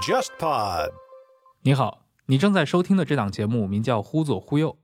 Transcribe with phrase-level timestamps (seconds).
[0.00, 0.90] JustPod。
[1.60, 4.74] 你好，你正在收听的这档节目名叫《忽左忽右》。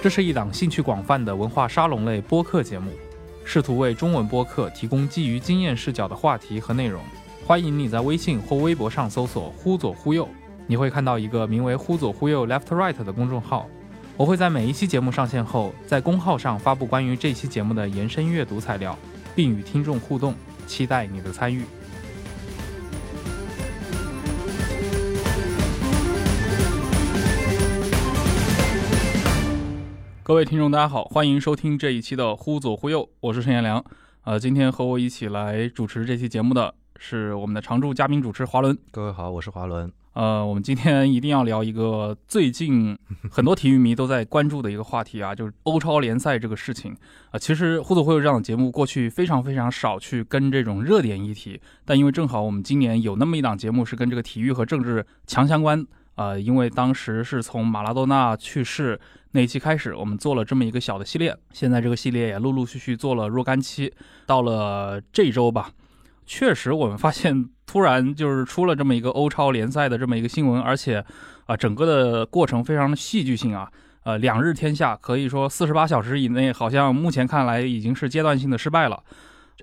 [0.00, 2.92] 这是一档兴趣广泛的文化沙龙类播客节目，
[3.44, 7.02] 试图为中文播客提供基于经验视角的话题和内容。
[7.48, 10.28] 欢迎你在微信或微博上搜索“忽左忽右”，
[10.68, 13.66] 你会看到一个名为“忽左忽右 Left Right” 的公众号。
[14.18, 18.94] 我会在每一期节目上线后，在公号上发布关于这期节目的延伸阅读材料，
[19.34, 20.34] 并与听众互动，
[20.66, 21.64] 期待你的参与。
[30.22, 33.82] 各位听众，大家好，欢迎收听这一期的《忽左忽右》，我是陈彦良。
[34.24, 38.76] 呃，今天和我一起来主持这期节目的是我们的常驻嘉宾主持华伦。
[38.90, 39.90] 各位好，我是华伦。
[40.14, 42.98] 呃，我们今天一定要聊一个最近
[43.30, 46.94] 很多体育迷都在关注的一个话题啊，就是欧超联赛这个事情
[47.30, 47.38] 啊。
[47.38, 55.86] 其实《忽左忽右》这样的节目过去非常非常少去跟这种热点议题，但因为正好我们今年有那么一档节目是跟这个体育和政治强相关。
[56.16, 59.00] 呃，因为当时是从马拉多纳去世
[59.30, 61.36] 那一期开始，我们做了这么一个小的系列。
[61.52, 63.94] 现在这个系列也陆陆续续做了若干期，
[64.26, 65.70] 到了这周吧，
[66.28, 71.02] 确实我们发现突然就是出了这么一个欧超联赛的这么一个新闻，而且
[71.46, 73.66] 啊，整个的过程非常的戏剧性啊。
[74.04, 79.02] 呃，两日天下可以说四十八小时以内，好像目前看来已经是阶段性的失败了。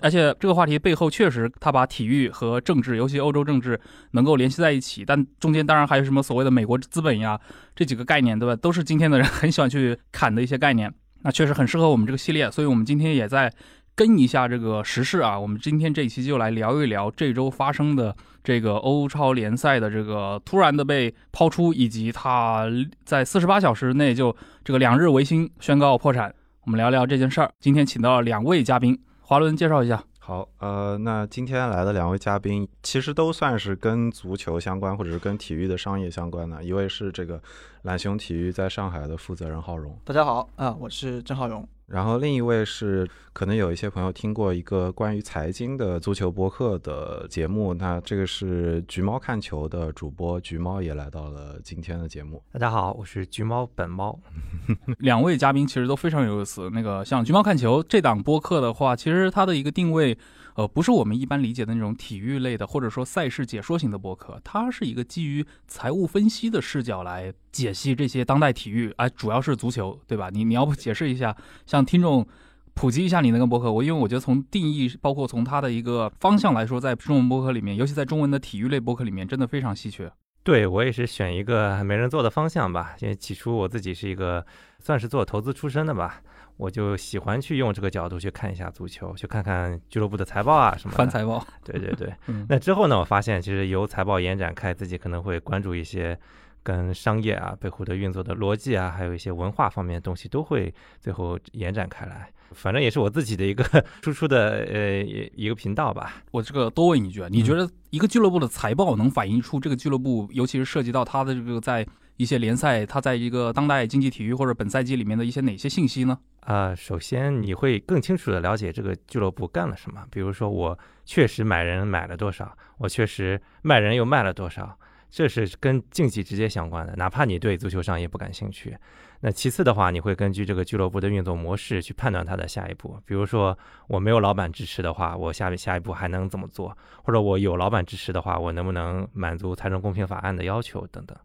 [0.01, 3.79] 而且这个话题背后确实，他把体育和政治，尤其欧洲政治，
[4.11, 5.05] 能够联系在一起。
[5.05, 7.39] 但中间当然还有什么所谓的美国资本呀，
[7.75, 8.55] 这几个概念，对吧？
[8.55, 10.91] 都是今天的人很喜欢去侃的一些概念。
[11.21, 13.51] 那确实很适合我们这个系列，所以我们今天也在
[13.95, 15.39] 跟一下这个时事啊。
[15.39, 22.65] 我们今天这一期就来聊一聊这周发生的这个欧超联赛的这个突然的被抛出，以及它
[23.03, 26.33] 在四十八小时内就这个两日维新宣告破产。
[26.65, 27.51] 我们聊聊这件事儿。
[27.59, 28.99] 今天请到了两位嘉宾。
[29.21, 36.63] 华伦介绍一下，好，呃，那今天来的两位嘉宾其实都算是跟足球相关，或者是跟体育的商业相关的。
[36.63, 37.41] 一位是这个
[37.85, 41.63] 懒熊体育在上海的负责人浩荣，大家好啊，我是郑浩荣。
[41.85, 52.41] 然后另一位是可能有一些朋友听过一个关于财经的足球博客的节目，那这个是橘猫看球的主播橘猫也来到了今天的节目。
[52.51, 54.19] 大家好，我是橘猫本猫。
[54.97, 56.67] 两位嘉宾其实都非常有意思。
[56.71, 60.17] 那个像橘猫看球这档播客的话，其实它的一个定位。
[60.55, 70.29] 呃，不是我们一般理解的那种体育类的，或者说赛事解说型的博客，它是一个基于财务分析的视角来解析这些当代体育，哎，主要是足球，对吧？
[70.31, 71.35] 你你要不解释一下，
[71.65, 72.25] 向听众
[72.73, 73.71] 普及一下你那个博客？
[73.71, 80.11] 我因为我觉得从定义，包括从它的一个方向来说，在中文博客里面，尤其在中文的体育类博客里面，真的非常稀缺。
[80.43, 84.45] 对我也是选一个没人做的方向吧，因为起初我自己是一个
[84.79, 86.21] 算是做投资出身的吧。
[86.57, 90.97] 我就喜欢去用这个角度去看一下足球，去看看俱乐部的财报啊什么的。
[90.97, 91.45] 翻财报。
[91.63, 92.13] 对对对。
[92.47, 96.17] 那之后呢，我发现其实由财报延展开，自己可能会关注一些
[96.63, 102.29] 跟商业啊、背后的运作的逻辑啊，还有一些文化方面的东西，都会最后延展开来。
[102.51, 103.63] 反正也是我自己的一个
[104.01, 105.01] 输出的呃
[105.35, 106.23] 一个频道吧。
[106.31, 111.85] 我这个多问一句啊，你觉得一个俱乐部的财报能反映出这个俱乐部，尤其是涉及到它的这个在
[112.17, 116.17] 一些联赛，它在一个当代竞技体育或者本赛季里面的一些哪些信息呢？
[116.41, 120.05] 啊，首先你会更清楚的了解这个俱乐部干了什么。
[120.11, 124.77] 比如说，我确实买人买了多少，我确实卖人又卖了多少，
[125.09, 126.95] 这是跟竞技直接相关的。
[126.95, 128.77] 哪怕你对足球商业不感兴趣，
[129.19, 132.97] 那其次的话，你会根据这个俱乐部的运作模式去判断它的下一步。
[133.05, 136.77] 比如说，我没有老板支持的话，我下下一步还能怎么做？
[137.03, 141.17] 或者我有老板支持的话，我能不能满足财政公平法案的要求等等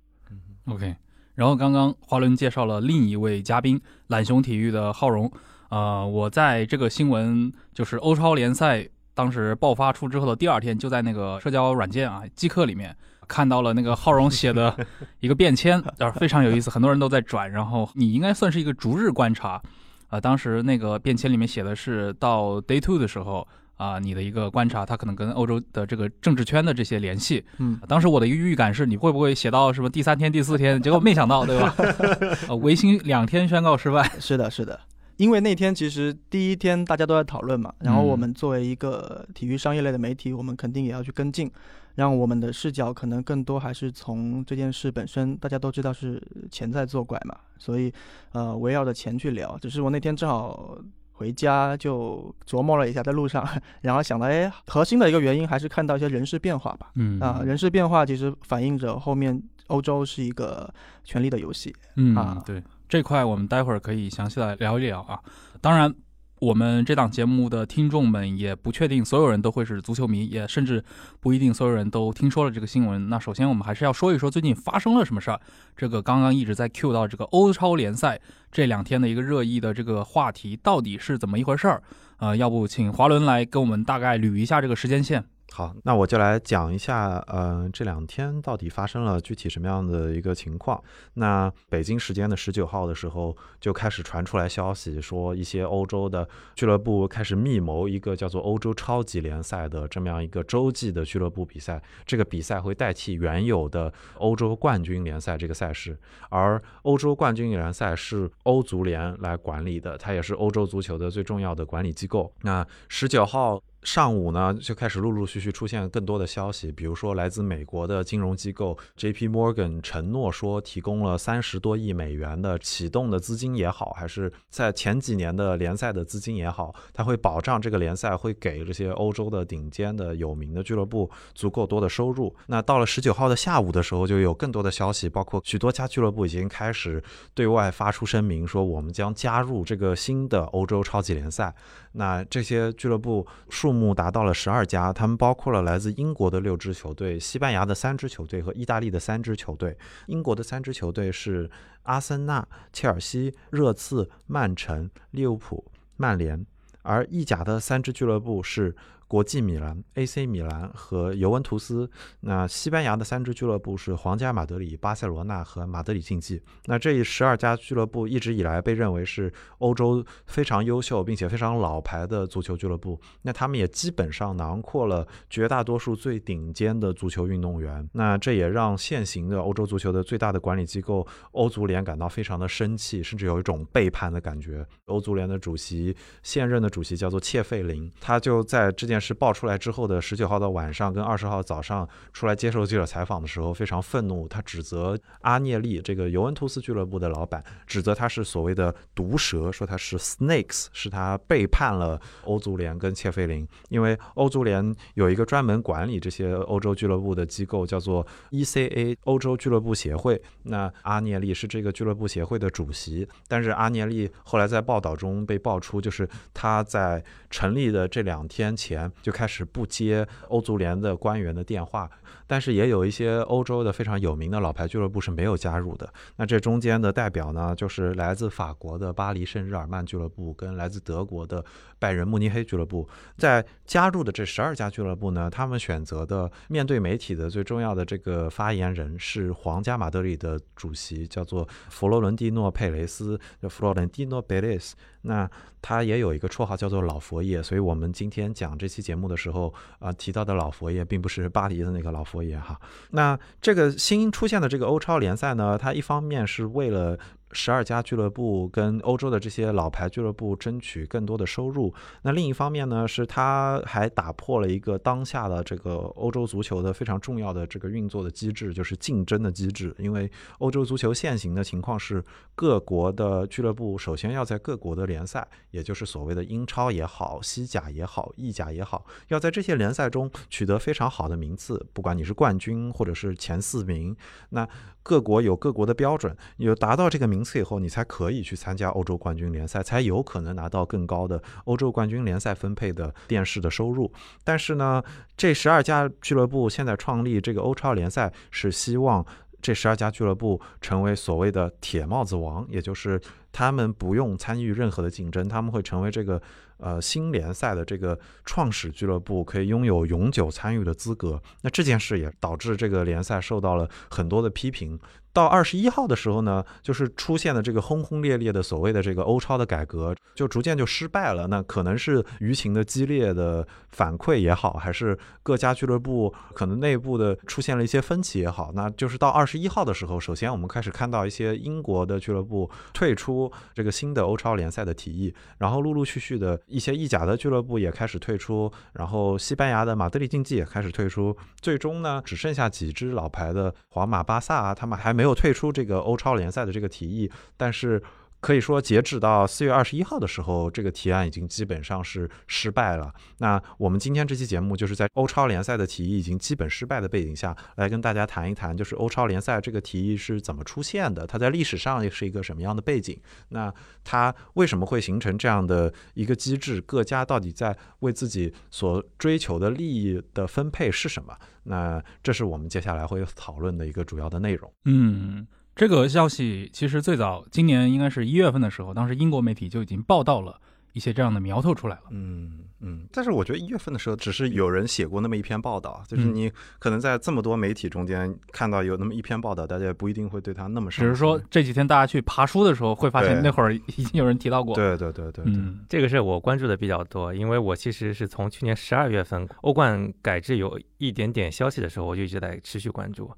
[0.67, 0.97] ？OK。
[1.35, 5.31] 然后刚刚华伦介绍了另一位嘉宾，懒熊体育的浩荣。
[5.71, 12.95] 呃，我在这个新闻就是欧超联赛当时爆发出之后的第二天，就在那个社交软件啊即刻里面
[13.27, 14.87] 看到了那个浩荣写的
[15.21, 15.83] 一个便签，
[16.17, 17.51] 非常有意思，很多人都在转。
[17.51, 19.63] 然后你应该算是一个逐日观察，
[20.09, 23.47] 啊，当时那个便签里面写的是到 day two 的时候。
[23.81, 30.81] 啊，你的一个观察，它可能跟欧洲的这个政治圈的这些联系，嗯，当时我的一个预感是，你会不会写到什么第三天、第四天？
[30.83, 31.75] 结果没想到，对吧？
[32.47, 34.07] 呃，维新两天宣告失败。
[34.21, 34.79] 是的，是的，
[35.17, 41.51] 因为那天其实第一天大家都在讨论嘛，然后我们作为一个体育商业类的媒体，我们肯定也要去跟进，
[41.95, 45.35] 让我们的视角可能更多还是从这件事本身。
[45.39, 47.91] 大家都知道是钱在作怪嘛，所以
[48.33, 49.57] 呃，围绕着钱去聊。
[49.59, 50.77] 只是我那天正好。
[51.21, 53.47] 回家就琢磨了一下，在路上，
[53.83, 56.91] 然后想到，哎，核心的一个原因还是看到一些人事变化吧。
[56.95, 60.73] 嗯啊，人事变化其实反映着后面欧洲是一个
[61.05, 61.75] 权力的游戏。
[61.97, 65.21] 嗯啊对这块我们待会儿可以详细的聊一聊啊。
[65.61, 65.95] 当然，
[66.41, 70.83] 我们这档节目的听众们也不确定所有人都会是足球迷，也甚至
[71.21, 73.11] 不一定所有人都听说了这个新闻。
[73.11, 75.39] 那首先我们还是要说一说最近发生了什么事儿。
[75.77, 78.19] 这个刚刚一直在 Q 到这个欧超联赛
[78.51, 81.83] 这两天的一个热议的这个话题到底是怎么一回事儿？
[82.17, 85.23] 呃，要不请华伦来跟我们大概捋一下这个时间线。
[85.53, 90.81] 好，那我就来讲一下，呃，这两天到底发生了具体什么样的一个情况。
[91.15, 101.83] 那北京时间的十九号的时候，就开始传出来消息，说一些欧洲的俱乐部开始密谋一个叫做欧洲超级联赛的这么样一个洲际的俱乐部比赛。
[102.07, 105.99] 这个比赛会代替原有的欧洲冠军联赛这个赛事，
[106.31, 112.33] 而欧洲冠军联赛是欧足联来管理的，它也是欧洲足球的最重要的管理机构。
[112.43, 113.61] 那十九号。
[113.83, 119.29] 上午呢，就开始陆陆续续出现更多的消息，比如说来自美国的金融机构 J.P.
[119.29, 132.35] Morgan 承诺说，提供了三十多亿美元的启动的资金也好，还是在前几年的联赛的资金也好，它会保障这个联赛会给这些欧洲的顶尖的有名的俱乐部足够多的收入。
[132.49, 137.03] 那到了十九号的下午的时候，就有更多的消息，包括许多家俱乐部已经开始
[137.33, 141.55] 对外发出声明，说我们将加入这个新的欧洲超级联赛。
[141.93, 149.77] 那这些俱乐部数目达到了十二家，他们包括了来自英国的六支球队、西班牙的三支球队和意大利的三支球队。
[150.07, 151.51] 英国的三支球队是
[151.85, 155.65] 阿森纳、切尔西、热刺、曼城、利物浦、
[155.97, 156.47] 曼联，
[156.83, 158.77] 而意甲的三支俱乐部是。
[159.11, 161.91] 国际米兰、AC 米兰和尤文图斯。
[162.21, 166.41] 那西班牙的三支俱乐部是皇家马德里、巴塞罗那和马德里竞技。
[166.67, 173.01] 那这十二家俱乐部一直以来被认为是欧洲非常优秀并且非常老牌的足球俱乐部。
[173.23, 177.91] 那他们也基本上囊括了绝大多数最顶尖的足球运动员。
[177.93, 184.65] 那这也让现行的欧洲足球的最大的管理机构欧足联感到非常的生气，甚至有一种背叛的感觉。
[184.85, 210.21] 欧足联的主席，现任的主席叫做切费林，他就在这件事爆出来之后的十九号的晚上跟二十号早上出来接受记者采访的时候，非常愤怒，他指责阿涅利这个尤文图斯俱乐部的老板，指责他是所谓的毒蛇，说他是 snakes，是他背叛了欧足联跟切费林，因为欧足联有一个专门管理这些欧洲俱乐部的机构，叫做 ECA 欧洲俱乐部协会。
[210.43, 221.91] 那阿涅利是这个俱乐部协会的主席，但是阿涅利后来在报道中被爆出，就是他在成立的这两天前就开始不接欧足联的官员的电话，
[222.27, 225.93] 但是也有一些欧洲的非常有名的老牌俱乐部是没有加入的。
[226.17, 231.45] 那这中间的代表呢，就是来自法国的巴黎圣日耳曼俱乐部跟来自德国的
[231.79, 232.89] 拜仁慕尼黑俱乐部。
[233.17, 244.73] 在加入的这十二家俱乐部呢，他们选择的面对媒体的最重要的这个发言人是皇家马德里的主席，叫做佛罗伦蒂诺佩雷斯，叫 Florentino Perez。
[245.03, 245.29] 那
[245.63, 252.61] 他也有一个绰号叫做老佛爷，所以我们今天讲这期节目的时候啊、提到的老佛爷并不是巴黎的那个老佛爷哈。
[252.91, 256.99] 那这个新出现的这个欧超联赛呢，它一方面是为了
[257.33, 261.73] 十二家俱乐部跟欧洲的这些老牌俱乐部争取更多的收入，
[262.03, 269.75] 那另一方面呢，是它还打破了一个当下的这个欧洲足球的非常重要的这个运作的机制，就是竞争的机制。
[269.79, 272.05] 因为欧洲足球现行的情况是，
[272.35, 283.97] 各国的俱乐部首先要在各国的联赛，也就是所谓的英超也好、西甲也好、意甲也好，要在这些联赛中取得非常好的名次，不管你是冠军或者是前四名，
[284.31, 284.49] 那
[284.83, 293.93] 各国有各国的标准，有达到这个名次以后，你才可以去参加欧洲冠军联赛，才有可能拿到更高的欧洲冠军联赛分配的电视的收入。
[294.25, 294.83] 但是呢，
[295.17, 299.05] 这十二家俱乐部现在创立这个欧超联赛，是希望
[299.43, 303.01] 这十二家俱乐部成为所谓的铁帽子王，也就是
[303.33, 306.21] 他们不用参与任何的竞争，他们会成为这个
[306.59, 311.23] 呃新联赛的这个创始俱乐部，可以拥有永久参与的资格。
[311.43, 314.79] 那这件事也导致这个联赛受到了很多的批评。
[315.13, 321.27] 到二十一号的时候呢，就是出现了这个轰轰烈烈的所谓的这个欧超的改革，就逐渐就失败了。
[321.27, 347.83] 那可能是舆情的激烈的反馈也好，还是各家俱乐部可能内部的出现了一些分歧也好，那就是到二十一号的时候，首先我们开始看到一些英国的俱乐部退出这个新的欧超联赛的提议，然后陆陆续续的一些意甲的俱乐部也开始退出，然后西班牙的马德里竞技也开始退出，最终呢，只剩下几支老牌的皇马、巴萨啊，他们还没没有退出这个欧超联赛的这个提议，但是
[348.21, 352.93] 可以说，截止到四月二十一号的时候，这个提案已经基本上是失败了。
[353.19, 363.01] 那我们今天这期节目就是在欧超联赛的提议已经基本失败的背景下来跟大家谈一谈，就是欧超联赛这个提议是怎么出现的，它在历史上是一个什么样的背景？
[363.31, 366.61] 那它为什么会形成这样的一个机制？
[366.61, 371.17] 各家到底在为自己所追求的利益的分配是什么？
[371.45, 374.53] 那这是我们接下来会讨论的一个主要的内容。
[374.67, 375.27] 嗯。
[375.61, 380.41] 这个消息其实最早今年应该是一月份的时候，当时英国媒体就已经报道了
[380.73, 381.83] 一些这样的苗头出来了。
[381.91, 390.71] 嗯嗯，但是我觉得一月份的时候，只是有人写过那么一篇报道，就是你可能在这么多媒体中间看到有那么一篇报道，大家也不一定会对他那么。
[390.71, 394.55] 只是说这几天大家去爬书的时候，会发现那会儿已经有人提到过。
[394.55, 403.11] 对对对对，嗯，这个是我关注的比较多，因为我其实是从去年十二月份欧冠改制有一点点消息的时候，我就一直在持续关注。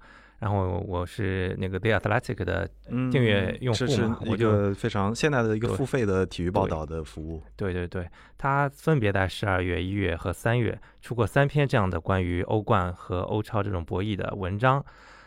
[0.43, 2.69] 然后我是那个 The Athletic 的
[3.13, 7.41] 订阅用户嘛，我就非常现在的一个付费的体育报道的服务。
[7.57, 14.85] 对对对，它分别在十二月、一月和三月出过三篇这样的关于欧冠和欧超这种博弈的文章。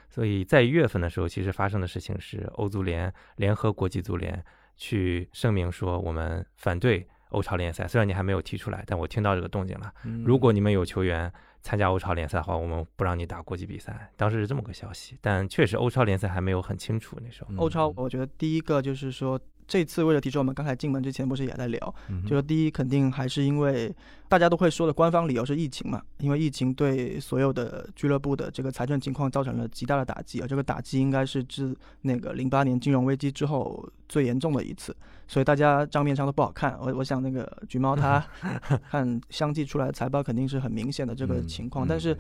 [0.10, 4.44] 所以在一月份的时候，其实发生的事情是欧足联联合国际足联
[4.76, 7.88] 去声明说，我们反对欧超联赛。
[7.88, 9.94] 虽然你还没有提出来，但我听到这个动静了。
[10.24, 11.32] 如果你们有球员。
[11.66, 14.12] 参加欧超联赛的话，我们不让你打国际比赛。
[14.16, 17.50] 当时是这么个消息，但确实欧超联赛还没有很清楚那时候。
[17.58, 19.42] 欧超，我觉得第一个就是说。
[19.68, 23.94] 这次为了提出，我们刚才进门之前不是也在聊，就说第一肯定还是因为
[24.28, 34.96] 大家都会说的官方理由是疫情嘛，因为疫情对所有的俱乐部的这个财政情况造成了极大的打击，而这个打击应该是自那个零八年金融危机之后最严重的一次，
[35.28, 36.78] 所以大家账面上都不好看。
[36.80, 38.24] 我我想那个橘猫它
[38.92, 42.16] 看相继出来的财报肯定是很明显的这个情况，但是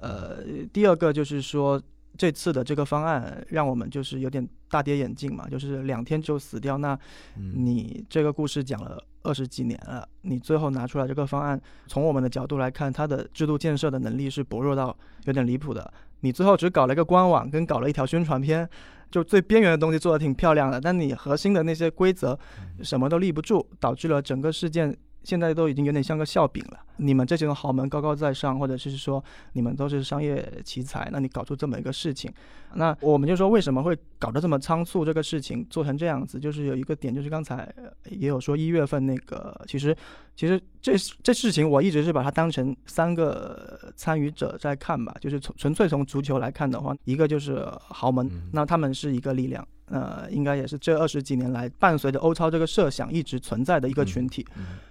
[0.00, 1.80] 呃第二个就是说。
[2.16, 6.78] 这次的这个方案让我们就是有点大跌眼镜嘛，就是两天就死掉。
[6.78, 6.98] 那
[7.36, 15.92] 你这个故事讲了二十几年了，你最后拿出来这个方案，从我们的角度来看，它的制度建设的能力是薄弱到有点离谱的。
[16.20, 18.68] 你最后只搞了一个官网，跟搞了一条宣传片，
[19.10, 22.36] 就最边缘的东西做的挺漂亮的，但你核心的那些规则
[22.82, 24.96] 什么都立不住，导致了整个事件。
[25.24, 26.78] 现在都已经有点像个笑柄了。
[26.96, 29.22] 你们这些豪门高高在上，或者是说
[29.52, 32.32] 你们都是商业奇才，那你搞出这么一个事情，
[32.74, 35.04] 那我们就说为什么会搞得这么仓促？
[35.04, 37.72] 这个事情做成这样子，就是有一个点，就是刚才
[38.10, 39.96] 也有说一月份那个，其实
[40.34, 49.66] 其实这这事情我一直是把它当成三个参与者在看吧，就是从纯粹从足球来看的话，一个就是豪门，那他们是一个力量。
[49.90, 54.46] 呃，应该也是这二十几年来伴随着欧超这个设想一直存在的一个群体。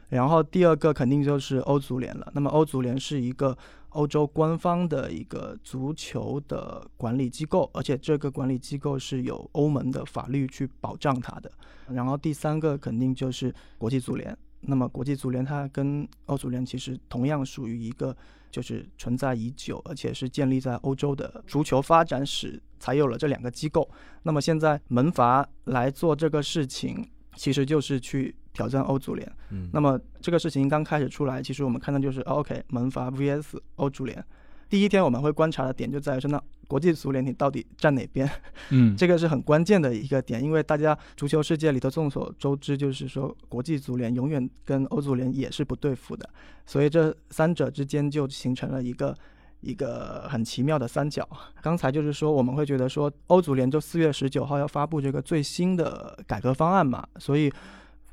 [0.09, 2.31] 然后第二个肯定就是欧足联了。
[2.33, 3.57] 那么欧足联是一个
[3.89, 11.51] 欧洲官方的一个足球的管理机构，而且这个管理机构是有欧盟的法律去保障它的。
[11.89, 14.37] 然后第三个肯定就是国际足联。
[14.61, 18.15] 那么国际足联它跟欧足联其实同样属于一个。
[18.49, 23.87] 就是存在已久，而且是建立在欧洲的足球发展史才有了这两个机构。
[24.23, 29.31] 那么现在门阀来做这个事情，其实就是去挑战欧足联。
[29.51, 34.25] 嗯，那么这个事情刚开始出来，其实我们看到就是 OK 门阀 VS 欧足联。
[34.69, 38.29] 第一天我们会观察的点就在于说，那国际足联你到底站哪边？
[38.69, 46.29] 嗯， 这个是很关键的一个点，因为大家足球世界里头众所周知，就是说国际足联永远跟欧足联也是不对付的，
[46.65, 49.15] 所以这三者之间就形成了一个
[49.61, 51.27] 一个很奇妙的三角。
[51.61, 57.51] 刚才就是说我们会觉得说欧足联就四月十九号要发布这个最新的改革方案嘛，所以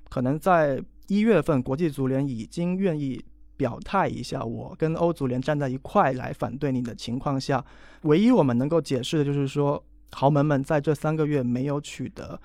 [0.09, 3.23] 可能在一月份国际足联已经愿意。
[3.57, 7.65] 表态一下，我跟欧足联站在一块来反对你的情况下，
[8.03, 12.41] 唯一我们能够解释的就是说，豪门们在这三个月没有取得。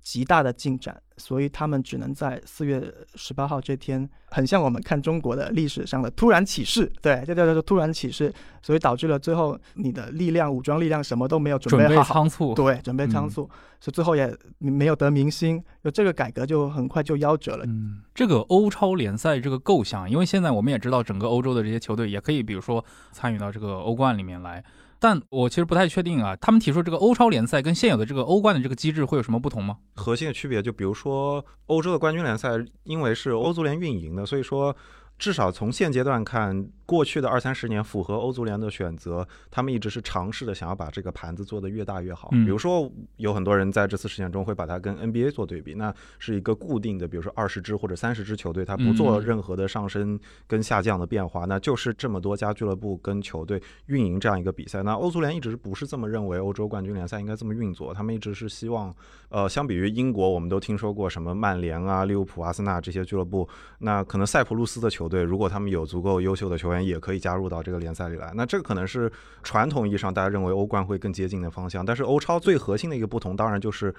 [0.00, 13.48] 极大的进展，所以他们只能在四月十八号这天，很像我们看中国的历史上的突然起事，对，这叫做突然起事，所以导致了最后你的力量、武装力量什么都没有准备好，仓促，对，准备仓促，
[13.78, 17.64] 所以最后也没有得民心，就这个改革就很快就夭折了。
[17.66, 24.64] 嗯，这个欧超联赛这个构想，因为现在我们也知道，整个欧洲的这些球队也可以，比如说参与到这个欧冠里面来。
[25.02, 29.78] 但我其实不太确定啊，他们提出这个欧超联赛跟现有的这个欧冠的这个机制会有什么不同吗？
[29.96, 32.50] 核心的区别就比如说欧洲的冠军联赛，
[32.84, 34.76] 因为是欧足联运营的，所以说
[35.22, 42.30] 至少从现阶段看，过去的二三十年符合欧足联的选择，他们一直是尝试的想要把这个盘子做得越大越好。
[42.32, 54.82] 嗯比如说，有很多人在这次事件中会把它跟 NBA 做对比，那是一个固定的，比如说二十支或者三十支球队，它不做嗯任何的上升跟下降的变化，那就是这么多家俱乐部跟球队运营这样一个比赛。
[54.82, 58.92] 那欧足联一直不是这么认为，欧洲冠军联赛应该这么运作，他们一直是希望，
[59.28, 63.48] 呃，相比于英国，我们都听说过什么曼联啊、利物浦、阿森纳这些俱乐部，
[63.78, 68.32] 那可能塞浦路斯的球对，如果他们有足够优秀的球员，也可以加入到这个联赛里来。
[68.34, 71.84] 那这个可能是传统意义上大家认为欧冠会更接近的方向。
[71.84, 73.94] 但是欧超最核心的一个不同，当然就是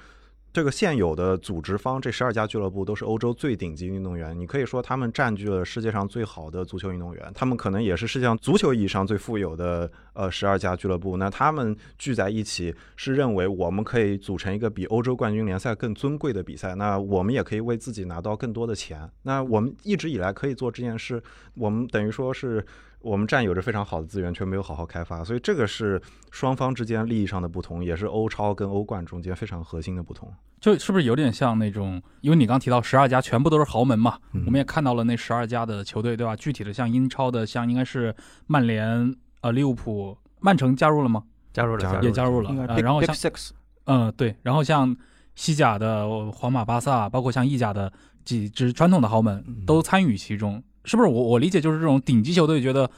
[0.54, 4.40] 这个现有的组织方，这十二家俱乐部都是欧洲最顶级运动员。
[4.40, 11.18] 你可以说他们占据了世界上最好的足球运动员，他们可能也是世界上足球意义上最富有的呃十二家俱乐部。
[11.18, 16.76] 那他们聚在一起，是认为我们可以组成一个比欧洲冠军联赛更尊贵的比赛。
[16.76, 19.10] 那我们也可以为自己拿到更多的钱。
[19.24, 21.20] 那我们一直以来可以做这件事，
[21.56, 22.64] 我们等于说是。
[23.04, 30.34] 我们占有着非常好的资源，却没有好好开发，所以这个是双方之间利益上的不同，也是欧超跟欧冠中间非常核心的不同。
[30.62, 32.02] 就是不是有点像那种？
[32.22, 36.34] 因为你刚提到十二家全部都是豪门嘛，嗯我们也看到了那十二家的球队，对吧？
[36.38, 38.16] 具体的像英超的，像应该是
[38.48, 41.24] 曼联、呃利物浦、曼城加入了吗？
[41.52, 43.50] 加入了，也加入了然后像 Six，
[43.86, 44.96] 嗯、对，然后像
[45.36, 47.92] 西甲的呃皇马、巴萨，包括像意甲的
[48.24, 51.10] 几支传统的豪门嗯都参与其中，是不是？
[51.10, 52.90] 我我理解就是这种顶级球队觉得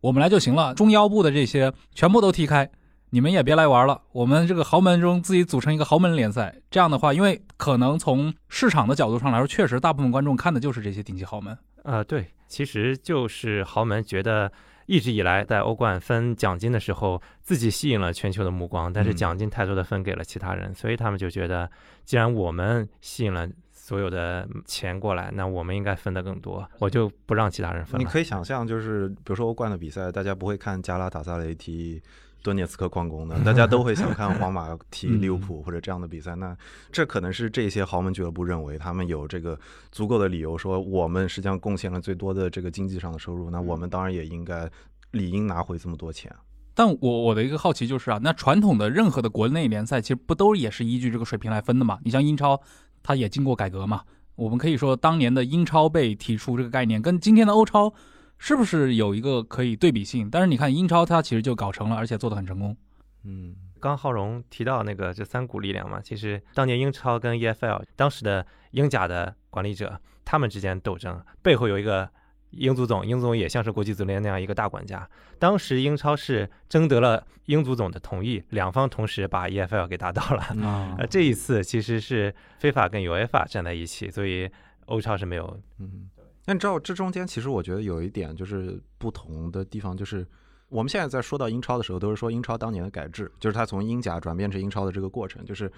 [0.00, 2.70] 我们来就行了，中腰部的这些全部都踢开，
[3.10, 6.54] 你们也别来玩了，我们这个豪门中自己组成一个豪门联赛。
[6.70, 11.56] 这样的话，因为可能从市场的角度上来说，确实大部分观众看的就是这些顶级豪门。
[11.84, 14.50] 呃，对，其实就是豪门觉得
[14.86, 21.70] 一直以来在欧冠分奖金的时候，自己吸引了全球的目光，但是嗯奖金太多的分给了其他人，所以他们就觉得，
[22.04, 23.48] 既然我们吸引了
[23.82, 27.98] 所有的钱过来，那我们应该分的更多，我就不让其他人分了。
[27.98, 32.00] 你可以想象，就是比如说欧冠的比赛，大家不会看加拉塔萨雷踢
[32.44, 36.36] 顿涅茨克矿工的， 大家都会想看皇马踢利物浦或者这样的比赛。
[36.36, 36.56] 那
[36.92, 39.58] 这可能是这些豪门俱乐部认为他们有这个
[39.90, 44.70] 足够的理由，说我们实际上贡献了最多的这个经济上的收入，那我们当然也应该
[45.10, 46.32] 理应拿回这么多钱。
[46.72, 51.98] 但我我的一个好奇就是啊，那传统的任何的国内联赛，其实不都也是依据这个水平来分的嘛？
[52.04, 52.58] 你像英超，
[53.02, 54.02] 它也经过改革嘛。
[54.34, 57.92] 我们可以说，当年的英超被提出这个概念，跟今天的欧超
[58.38, 60.28] 是不是有一个可以对比性？
[60.30, 62.76] 但是你看英超，它其实就搞成了，而且做得很成功。
[63.24, 72.08] 嗯刚浩荣提到那个这三股力量嘛，其实当年英超跟 EFL 当时的英甲的管理者，他们之间斗争背后有一个
[72.52, 75.08] 英足总，英足总也像是国际足联那样一个大管家。
[75.38, 80.42] 当时英超是征得了英足总的同意，两方同时把 EFL 给打倒了。
[80.66, 84.48] 啊 呃，这一次其实是非法跟 UEFA 站在一起，所以
[84.86, 85.58] 欧超是没有。
[85.78, 86.08] 嗯，
[86.46, 90.26] 那你知道这中间其实我觉得有一点就是不同的地方，就是
[90.68, 95.70] 我们现在在说到英超的时候，都是说英超当年的改制，就是它从英甲转变成英超的这个过程，就是。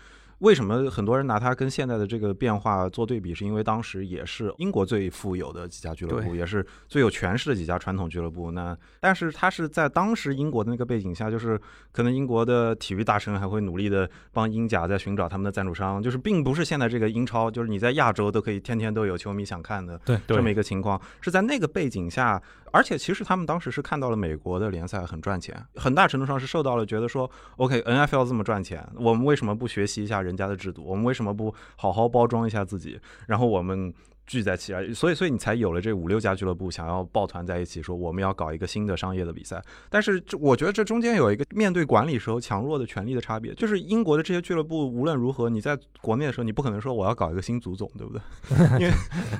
[0.44, 3.34] 为什么很多人拿它跟现在的这个变化做对比？
[3.34, 8.50] 是因为当时也是英国最富有的几家俱乐部，也是最有权势的几家传统俱乐部。
[8.50, 11.58] 那但是它是在当时英国的那个背景下，就是
[11.92, 30.82] 可能英国的体育大神还会努力的帮英甲在寻找他们的赞助商，就是并不是现在这个英超，就是你在亚洲都可以天天都有球迷想看的对这么一个情况，是在那个背景下，而且其实他们当时是看到了美国的联赛很赚钱，很大程度上是受到了觉得说，OK，NFL 这么赚钱，我们为什么不学习一下人人家的制度？
[30.84, 33.00] 我们为什么不好好包装一下自己？
[33.26, 33.94] 然后我们。
[34.26, 39.62] 聚在起，所以所以你才有了这五六家俱乐部想要抱团在一起，说我们要搞一个新的商业的比赛。
[39.90, 48.22] 但是这我觉得这中间有一个面对管理时候强弱的权力的差别，就是英国的这些俱乐部无论如何，你在国内的时候，你不可能说我要搞一个新足总，对不对？
[48.80, 48.92] 因为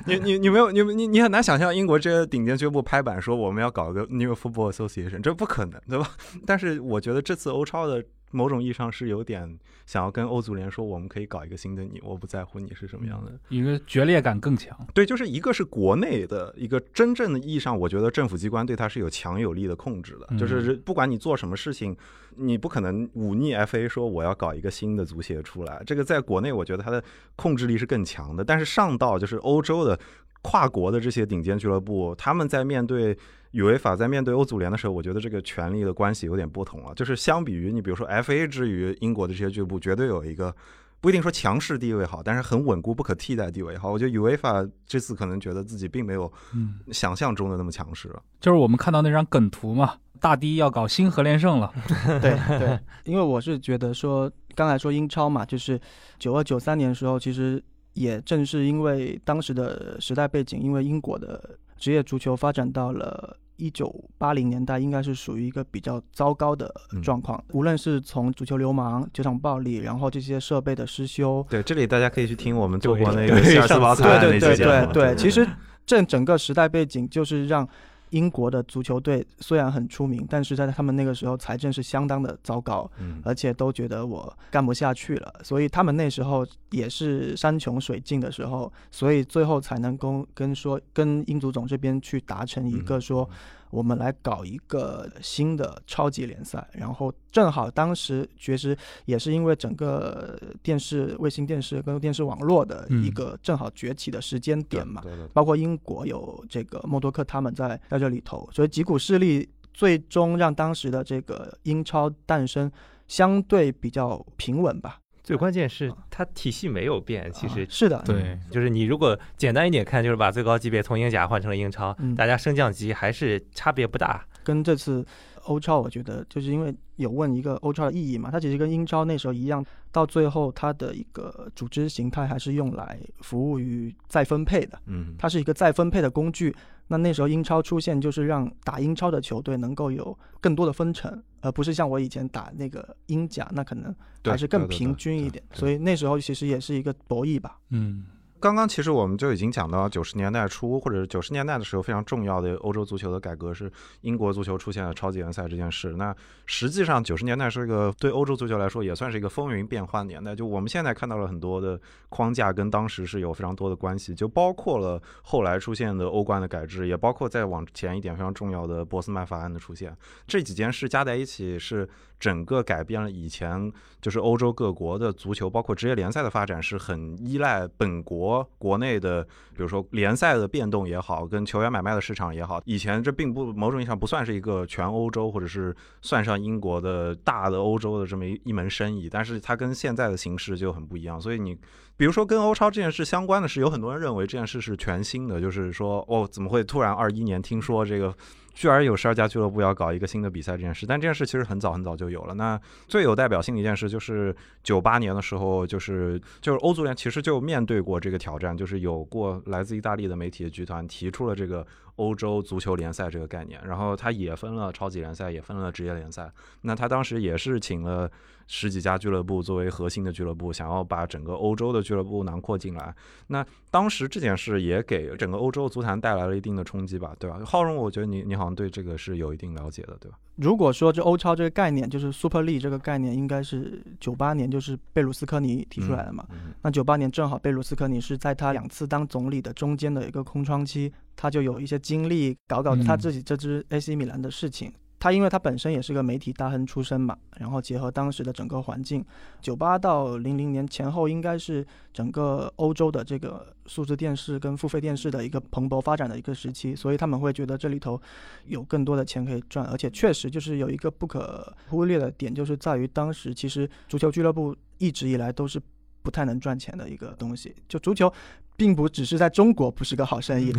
[0.05, 6.11] 你你你没有你你你很难想象英国这些顶尖俱乐部拍板说我们要搞一个 New Football Association，这不可能，对吧？
[6.45, 13.31] 但是我觉得这次欧超的某种意义上是有点想要跟欧足联说，我们可以搞一个新的你，我不在乎你是什么样的。
[13.49, 14.77] 一个决裂感更强。
[14.93, 21.95] 对，就是一个是国内的一个真正的意义上，我觉得政府机关对它是有强有力的控制的，就是不管你做什么事情，
[22.35, 27.03] 你不可能忤逆 FA 说我要搞一个新的足协出来，这个在国内我觉得它的
[27.35, 29.97] 控制力是更强的，但是上到就是欧洲的
[30.41, 33.17] 跨国的这些顶尖俱乐部，他们在面对。
[33.55, 36.93] UEFA 在面对欧足联的时候，我觉得这个权力的关系有点不同了。
[36.93, 40.53] 就是相比于你，比如说 FA 之于英国的这些俱乐部，绝对有一个
[40.99, 43.91] 不一定说强势地位好，但是很稳固、不可替代地位好。
[43.91, 48.21] 我觉得 UEFA 这次可能觉得自己并没有嗯，想象中的那么强势了。
[48.39, 51.71] 就是我们看到那张梗图嘛，大迪要搞新核连胜了。
[52.21, 55.79] 对对，因为我是觉得说，刚才说英超嘛，就是
[56.17, 57.63] 九二九三年的时候，其实
[57.93, 67.41] 也正是因为当时的时代背景，因为英国的职业足球发展到了一九八零年代，应该是属于一个比较糟糕的状况。
[67.53, 74.55] 无论是从足球流氓、球场暴力，然后这些设备的失修，对，这里大家可以去听我们做过那对个希尔斯堡惨案对对。
[74.55, 75.47] 对对对， 其实
[75.85, 77.67] 这整个时代背景就是让
[78.15, 93.29] 英国的足球队虽然很出名，但是在他们那个时候财政是相当的糟糕，嗯而且都觉得我干不下去了，所以他们那时候也是山穷水尽的时候，所以最后才能够跟说跟英足总这边去达成一个说。
[93.69, 112.71] 我们来搞一个新的超级联赛，然后正好当时确实也是因为整个电视、卫星电视跟电视网络的一个正好崛起的时间点嘛，对对对包括英国有这个默多克他们在在这里头，所以几股势力最终让当时的这个英超诞生
[113.07, 114.99] 相对比较平稳吧。
[115.25, 122.13] 最关键是它体系没有变，其实啊是的，对，就是你如果简单一点看，就是把最高级别从英甲换成了英超，嗯。
[122.13, 124.23] 大家升降级还是差别不大。
[124.43, 125.03] 跟这次
[125.45, 136.55] 欧超，我觉得就是因为有问一个欧超的意义嘛，它其实跟英超那时候一样，到最后它的一个组织形态还是用来服务于再分配的，嗯，它是一个再分配的工具。
[136.87, 143.93] 那那时候英超出现，就是让打英超的球队能够有更多的分成，而不是像我以前打那个英甲，那可能
[144.23, 145.43] 还是更平均一点。
[145.51, 147.59] 所以那时候其实也是一个博弈吧。
[147.69, 148.05] 嗯
[148.45, 155.95] 刚刚其实我们就已经讲到九十年代初或者是九十年代的时候非常重要的欧洲足球的改革是英国足球出现了超级联赛这件事。
[155.97, 160.35] 那实际上九十年代是一个对欧洲足球来说也算是一个风云变幻年代。
[160.35, 169.91] 就我们现在看到了很多的框架跟当时是有非常多的关系，就包括了后来出现的欧冠的改制，也包括再往前一点非常重要的波斯曼法案的出现。
[170.27, 182.61] 这几件事加在一起是整个改变了以前就是欧洲各国的足球，包括职业联赛的发展是很依赖本国国内的，比如说联赛的变动也好，跟球员买卖的市场也好。
[182.65, 191.19] 以前这并不某种意义上不算是一个全欧洲或者是算上英国的大的欧洲的这么一一门生意，但是它跟现在的形式就很不一样。
[191.21, 191.55] 所以你
[191.97, 198.15] 比如说跟欧超这件事相关的是，有很多人认为这件事是全新的，就是说哦，怎么会突然二一年听说这个？
[198.55, 202.33] 居然有十二家俱乐部要搞一个新的比赛这件事，但这件事其实很早很早就有了。
[202.33, 216.31] 那最有代表性的一件事就是九八年的时候，就是就是欧足联其实就面对过这个挑战，就是有过来自意大利的媒体集团提出了这个欧洲足球联赛这个概念，然后它也分了超级联赛，也分了职业联赛。
[216.61, 218.11] 那他当时也是请了
[218.47, 222.93] 十几家俱乐部作为核心的俱乐部，想要把整个欧洲的俱乐部囊括进来。
[223.27, 227.39] 那当时这件事也给整个欧洲足坛带来了一定的冲击吧，对吧？
[227.45, 230.17] 浩荣，我觉得你你好像对这个是有一定了解的，对吧？
[230.35, 236.25] 如果说这欧超这个概念，就是 Super League 这个概念，应该是九八年就是贝鲁斯科尼提出来的嘛。
[236.31, 244.71] 嗯那九八年正好贝鲁斯科尼是在他两次当总理的中间的一个空窗期，他就有一些精力搞搞他自己这支 AC 米兰的事情。
[244.99, 249.05] 他因为他本身也是个媒体大亨出身嘛，然后结合当时的整个环境，
[249.41, 258.01] 九八到零零年前后应该是整个欧洲的这个数字电视跟付费电视的一个蓬勃发展的一个时期，所以他们会觉得这里头
[258.45, 265.61] 有更多的钱可以赚，而且确实就是有一个不可忽略的点，就是在于当时其实足球俱乐部一直以来都是
[266.05, 268.13] 不太能赚钱的一个东西，就足球。
[268.57, 270.49] 并不只是在中国不是个好生意，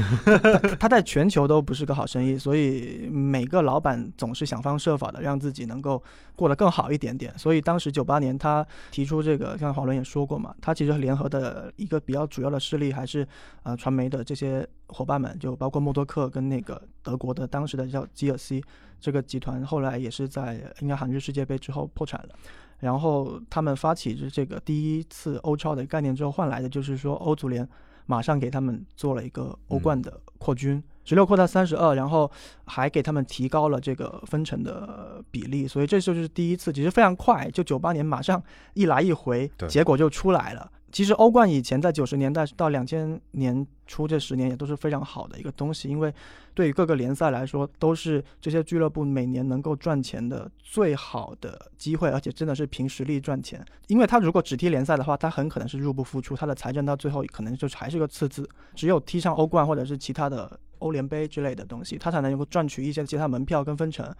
[0.79, 6.03] 它在全球都不是个好生意，所以每个老板总是想方设法的让自己能够
[6.35, 7.33] 过得更好一点点。
[7.39, 13.27] 所以当时九八年他提出这个，像华伦也说过嘛，他其实联合的一个比较主要的势力还是
[13.63, 18.63] 呃传媒的这些伙伴们，就包括默多克跟那个德国的当时的叫基尔西
[19.01, 22.37] 这个集团，后来也是在应该韩日世界杯之后破产了。
[22.81, 27.67] 然后他们发起这这个第一次欧超的概念之后，换来的就是说欧足联
[28.07, 32.31] 马上给他们做了一个欧冠的扩军，十六扩到三十二，然后
[32.67, 38.43] 还给他们提高了这个分成的比例，所以这就是第一次，其实非常快，就九八年马上
[38.75, 40.71] 一来一回，对结果就出来了。
[40.97, 46.11] 其实欧冠以前在九十年代到两千年初这十年也都是非常好的一个东西，因为
[46.55, 53.63] 对于各个联赛来说，都是这些俱乐部每年能够赚钱的最好的机会，而且真的是凭实力赚钱。
[53.89, 58.49] 因为他如果只踢联赛的话，他很可能是入不敷出，他的财政到最后可能就还是个赤字。
[58.75, 64.11] 只有踢上欧冠或者是其他的欧联杯之类的东西，他才能够赚取一些其他门票跟分成。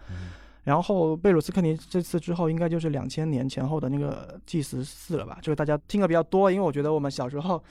[0.67, 5.39] 然后贝鲁斯科尼这次之后，应该就是两千年前后的那个 G 十四了吧？
[5.41, 7.63] 就是大家听的比较多，因为我觉得我们小时候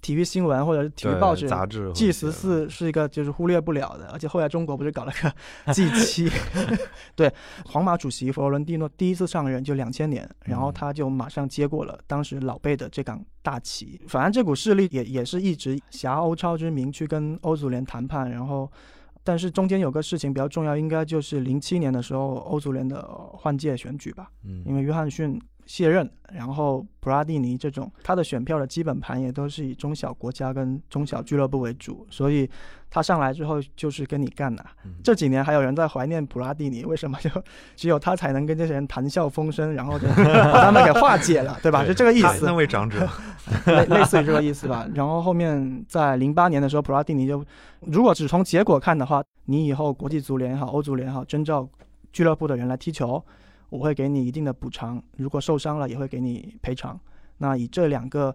[0.00, 5.30] 体育新闻或者是体育报纸杂志 G 十四是一个就是忽略不了的，而且后来中国不是搞了个
[5.74, 6.30] G 七，
[7.14, 7.30] 对，
[7.66, 18.72] 皇马主席佛罗伦蒂诺第一次上任就两千年，然后嗯他就马上接过了当时老贝的这杆大旗，反正这股势力也也是一直挟欧超之名去跟欧足联谈判，然后。
[19.28, 24.64] 但是中间有个事情比较重要，应该就是零七年的时候欧足联的换届选举吧，嗯。
[24.64, 25.38] 因为约翰逊
[25.68, 32.48] 卸任，然后普拉蒂尼这种他的选票的基本盘也都是以中小国家跟中小俱乐部为主，所以
[32.90, 37.30] 他上来之后就是跟你干呐、嗯这几年还有人在怀念普拉蒂尼，为什么就
[37.76, 41.82] 只有他才能跟这些人谈笑风生，然后就把他们给化解了，对吧？
[41.82, 42.54] 对是这个意思他那。
[42.54, 43.06] 位长者，
[43.66, 44.88] 类类似于这个意思吧。
[44.94, 47.44] 然后后面在零八年的时候，普拉蒂尼就，
[47.82, 51.68] 如果只从结果看的话，你以后国际足联也好，欧足联也好，征召
[52.10, 53.22] 俱乐部的人来踢球，
[53.68, 56.98] 我会给你一定的补偿，如果受伤了也会给你赔偿。
[57.38, 58.34] 那以这两个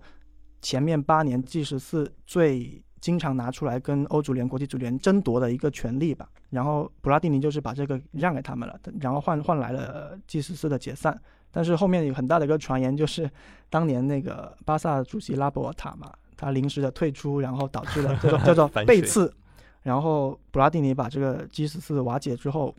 [0.61, 6.29] 前面八年 G 十四最经常拿出来跟欧足联、国际足联争夺的一个权利吧。
[6.51, 11.19] 然后普拉蒂尼就是把这个让给他们了，然后换换来了 G 十四的解散。
[11.51, 13.29] 但是后面有很大的一个传言，就是
[13.69, 19.31] 当年那个巴萨主席拉波尔塔嘛，他临时的退出，然后导致了 叫做叫做背刺。
[19.81, 22.73] 然后普拉蒂尼把这个 G 十四瓦解之后，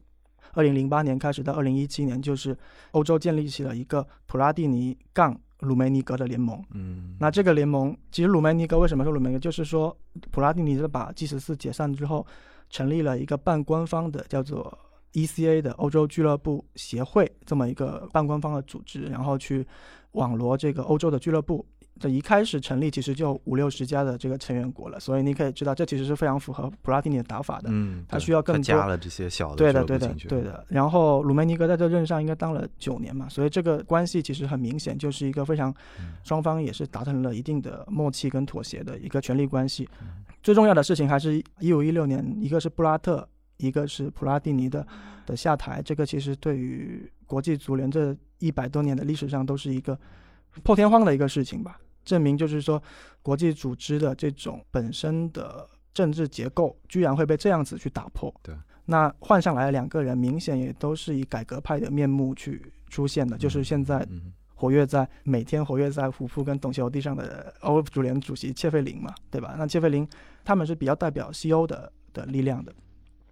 [0.52, 2.57] 二零零八年开始到二零一七年，就是
[2.92, 6.62] 欧洲建立起了一个普拉蒂尼杠鲁梅尼格的联盟。
[6.72, 9.96] 嗯，那这个联盟，其实鲁梅尼格为什么说鲁梅尼格，就是说
[10.30, 12.26] 普拉蒂尼是把 G 十四解散之后，
[12.68, 14.78] 成立了一个半官方的叫做
[15.12, 19.66] ECA 的欧洲俱乐部协会这么一个半官方的组织，然后去
[20.12, 21.66] 网罗这个欧洲的俱乐部。
[22.00, 27.68] 这一开始成立其实就五六十家的这个成员国了，所以你可以知道这其实是非常符合普拉蒂尼的打法的。
[27.70, 30.64] 嗯，他需要更多加了这些小的对的，对的对的。
[30.68, 40.24] 然后鲁梅尼格在这任上应该当了九年嘛，所以这个关系其实很明显，就是一个非常嗯双方也是达成了一定的默契跟妥协的一个权力关系嗯。
[40.42, 43.26] 最重要的事情还是一五一六年，一个是布拉特，
[43.59, 44.85] 一个是普拉蒂尼的
[45.24, 49.98] 的下台，这个其实对于国际足联这一百多年的历史上都是一个
[50.64, 51.78] 破天荒的一个事情吧。
[52.05, 52.83] 证明就是说，
[53.23, 58.33] 国际组织的这种本身的政治结构，居然会被这样子去打破。
[58.43, 58.55] 对，
[58.87, 69.55] 那换上来的两个人，明显也都是以改革派的面目去出现的，就是现在嗯活跃在每天活跃在虎扑跟董球帝上的 欧足联主席切费林嘛，对吧？
[69.59, 70.09] 那切费林
[70.45, 72.73] 他们是比较代表西欧的的力量的。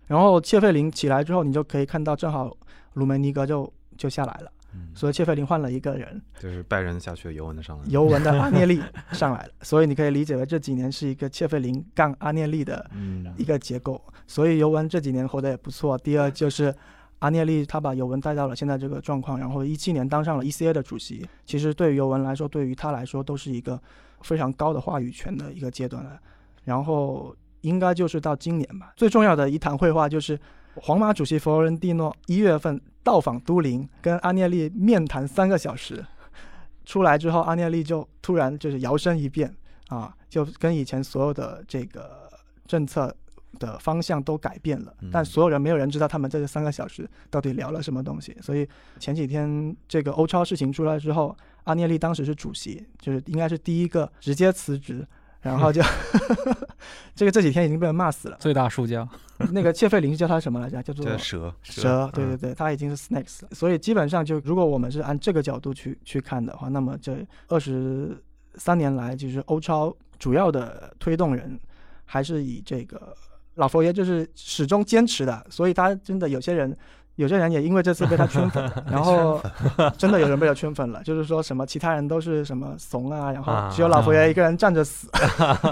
[0.08, 2.54] 然后切费林起来之后，你就可以看到，正好
[2.94, 8.80] 鲁梅尼格就就下来了，嗯，所以切菲林换了一个人，就是拜仁下去了，尤文的上来了，尤文的阿涅利
[9.12, 14.02] 上来了， 所以你可以理解为这几年是一个切菲林杠阿涅利的嗯一个结构。
[14.26, 15.98] 所以尤文这几年活得也不错。
[15.98, 16.74] 第二就是
[17.18, 21.26] 阿涅利他把尤文带到了现在这个状况，然后一七年当上了 ECA 的主席。
[21.44, 23.78] 其实对于尤文来说，对于他来说都是一个
[24.22, 26.18] 非常高的话语权的一个阶段了。
[26.64, 30.38] 然后应该就是到今年吧，最重要的一谈会话就是
[30.76, 36.04] 皇马主席佛罗伦蒂诺一月份到访都灵，跟阿涅利面谈三个小时。
[36.84, 39.54] 出来之后，阿涅利就突然就是摇身一变
[39.88, 42.28] 啊，就跟以前所有的这个
[42.66, 43.14] 政策
[43.60, 48.36] 的方向都改变了嗯，但所有人没有人知道他们在这三个小时到底聊了什么东西。
[48.40, 55.06] 所以前几天这个欧超事情出来之后，阿涅利当时是主席，就是应该是第一个直接辞职。
[55.42, 55.82] 然后就
[57.14, 58.36] 这个这几天已经被人骂死了。
[58.40, 59.06] 最大输家，
[59.50, 60.82] 那个切费林是叫他什么来着？
[60.82, 63.48] 叫做这蛇，蛇，对对嗯对，他已经是 snakes 了。
[63.52, 68.16] 所以基本上就，如果我们是按这个角度去去看的话，那么这二十
[68.54, 71.58] 三年来，就是欧超主要的推动人
[72.04, 73.14] 还是以这个
[73.56, 75.46] 老佛爷，就是始终坚持的。
[75.50, 76.76] 所以他真的有些人。
[77.16, 79.40] 有些人也因为这次被他圈粉， 然后
[79.98, 85.08] 真的有人被他圈粉了，就是说什么其他人都是什么怂啊，然后只有老佛爷一个人站着死，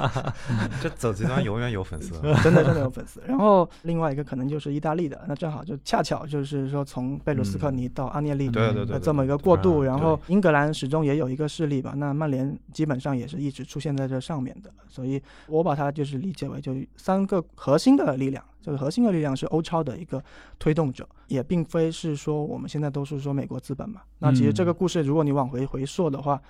[0.82, 2.12] 这走极端永远有粉丝，
[2.44, 3.22] 真的真的有粉丝。
[3.26, 11.94] 然后另外一个可能就是意大利的，那正好就恰巧就是说从贝鲁斯科尼到阿涅利对对对这么一个过渡，啊然后英格兰始终也有一个势力吧。
[11.96, 18.44] 那曼联基本上也是一直出现在这上面的，所以我把它就是理解为就三个核心的力量。
[18.62, 20.22] 这个核心的力量是欧超的一个
[20.58, 24.02] 推动者，也并非是说我们现在都是说美国资本嘛。
[24.18, 26.40] 那其实这个故事，如果你往回回溯的话，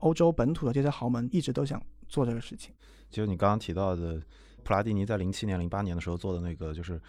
[0.00, 2.74] 欧洲本土的这些豪门一直都想做这个事情。
[3.10, 4.20] 就是你刚刚提到的，
[4.62, 7.00] 普拉蒂尼在零七年、零八年的时候做的那个，就是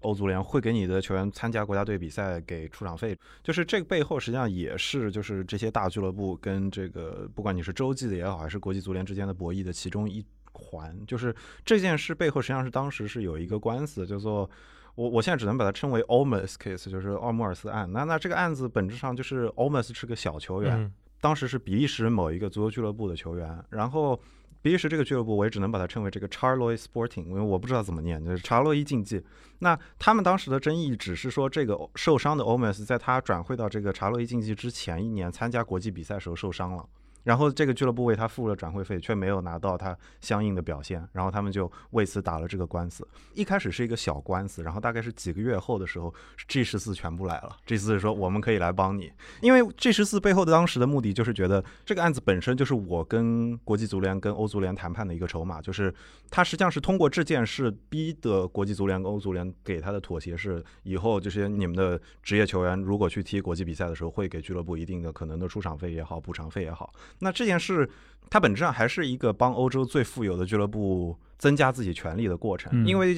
[0.00, 10.22] 欧足联会给你的球员参加国家队比赛给出场费，就是这个背后实际上也是就是这些大俱乐部跟这个不管你是洲际的也好，还是国际足联之间的博弈的其中一
[10.54, 10.98] 环。
[11.06, 14.48] 就是这件事背后实际上是当时是有一个官司，叫做。
[14.96, 17.92] 我我现在只能把它称为 Olmos case，就是奥莫尔斯案。
[17.92, 24.16] 那那这个案子本质上就是 Olmos 是个小球员，嗯当时是比利时某一个足球俱乐部的球员，然后
[24.62, 29.20] 比利时这个俱乐部，我也只能把它称为这个 Charlois Sporting，因为我不知道怎么念，就是查洛伊竞技。
[29.58, 36.88] 那他们当时的争议只是说，这个受伤的 Omes 在他转会到这个查洛伊竞技之前一年参加国际比赛时候受伤了。
[37.24, 43.06] 然后这个俱乐部为他付了转会费，却没有拿到他相应的表现，然后他们就为此打了这个官司。
[43.32, 46.14] 一开始是一个小官司，然后大概是几个月后的时候
[46.46, 47.56] ，G 十四全部来了。
[47.66, 49.10] G 十四说我们可以来帮你，
[49.40, 55.92] 因为 G 十四背后的当时的目的就是觉得这个案子本身就是我跟国际足联跟欧足联谈判的一个筹码，就是
[56.30, 66.92] 他实际上是通过这件事逼得国际足联跟欧足联给他的妥协是，以后这些你们的职业球员如果去踢国际比赛的时候，会给俱乐部一定的可能的出场费也好，补偿费也好。
[67.20, 67.88] 那这件事，
[68.30, 72.84] 它本质上还是一个帮欧洲最富有的俱乐部增加自己权力的过程。
[72.86, 73.14] 因为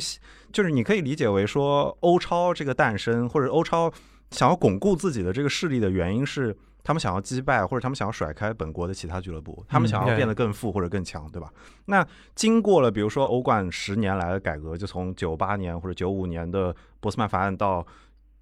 [0.52, 3.92] 就是你可以理解为说，欧超这个诞生，或者欧超
[4.30, 11.48] 想要巩固自己的这个势力的原因是，他们想要击败或者他们想要甩开本国的其他俱乐部，他们想要变得更富或者更强，对吧？
[11.86, 17.86] 那经过了比如说欧冠十年来的改革，就从九八年或者九五年的波斯曼法案到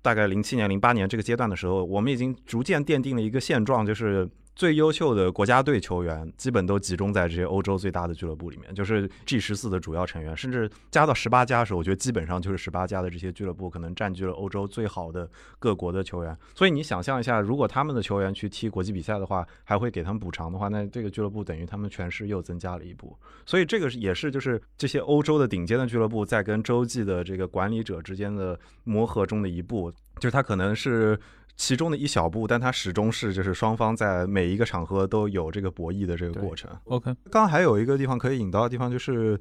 [0.02, 4.28] 大概零七年、零八年这个阶段的时候，我们已经逐渐奠定了一个现状，就是。
[4.54, 16.36] 最优秀的国家队球员基本都集中在这些欧洲最大的俱乐部里面，就是 G 十四的主要成员，甚至加到十八家的时候，我觉得基本上就是十八家的这些俱乐部可能占据了欧洲最好的各国的球员。
[16.54, 23.16] 所以你想象一下，如果他们的球员去踢国际比赛的话，还会给他们补偿的话，那这个俱乐部等于他们权势又增加了一步。
[23.44, 29.90] 所以这个也是就是这些欧洲的顶尖的俱乐部在跟洲际的这个管理者之间的磨合中的一步，
[30.20, 31.18] 就是他可能是。
[31.56, 36.70] 其中的一小步，但它始终是就是双方在每一个场合都有这个博弈的这个过程。
[36.84, 39.40] OK，刚刚还有一个地方可以引到的地方，就是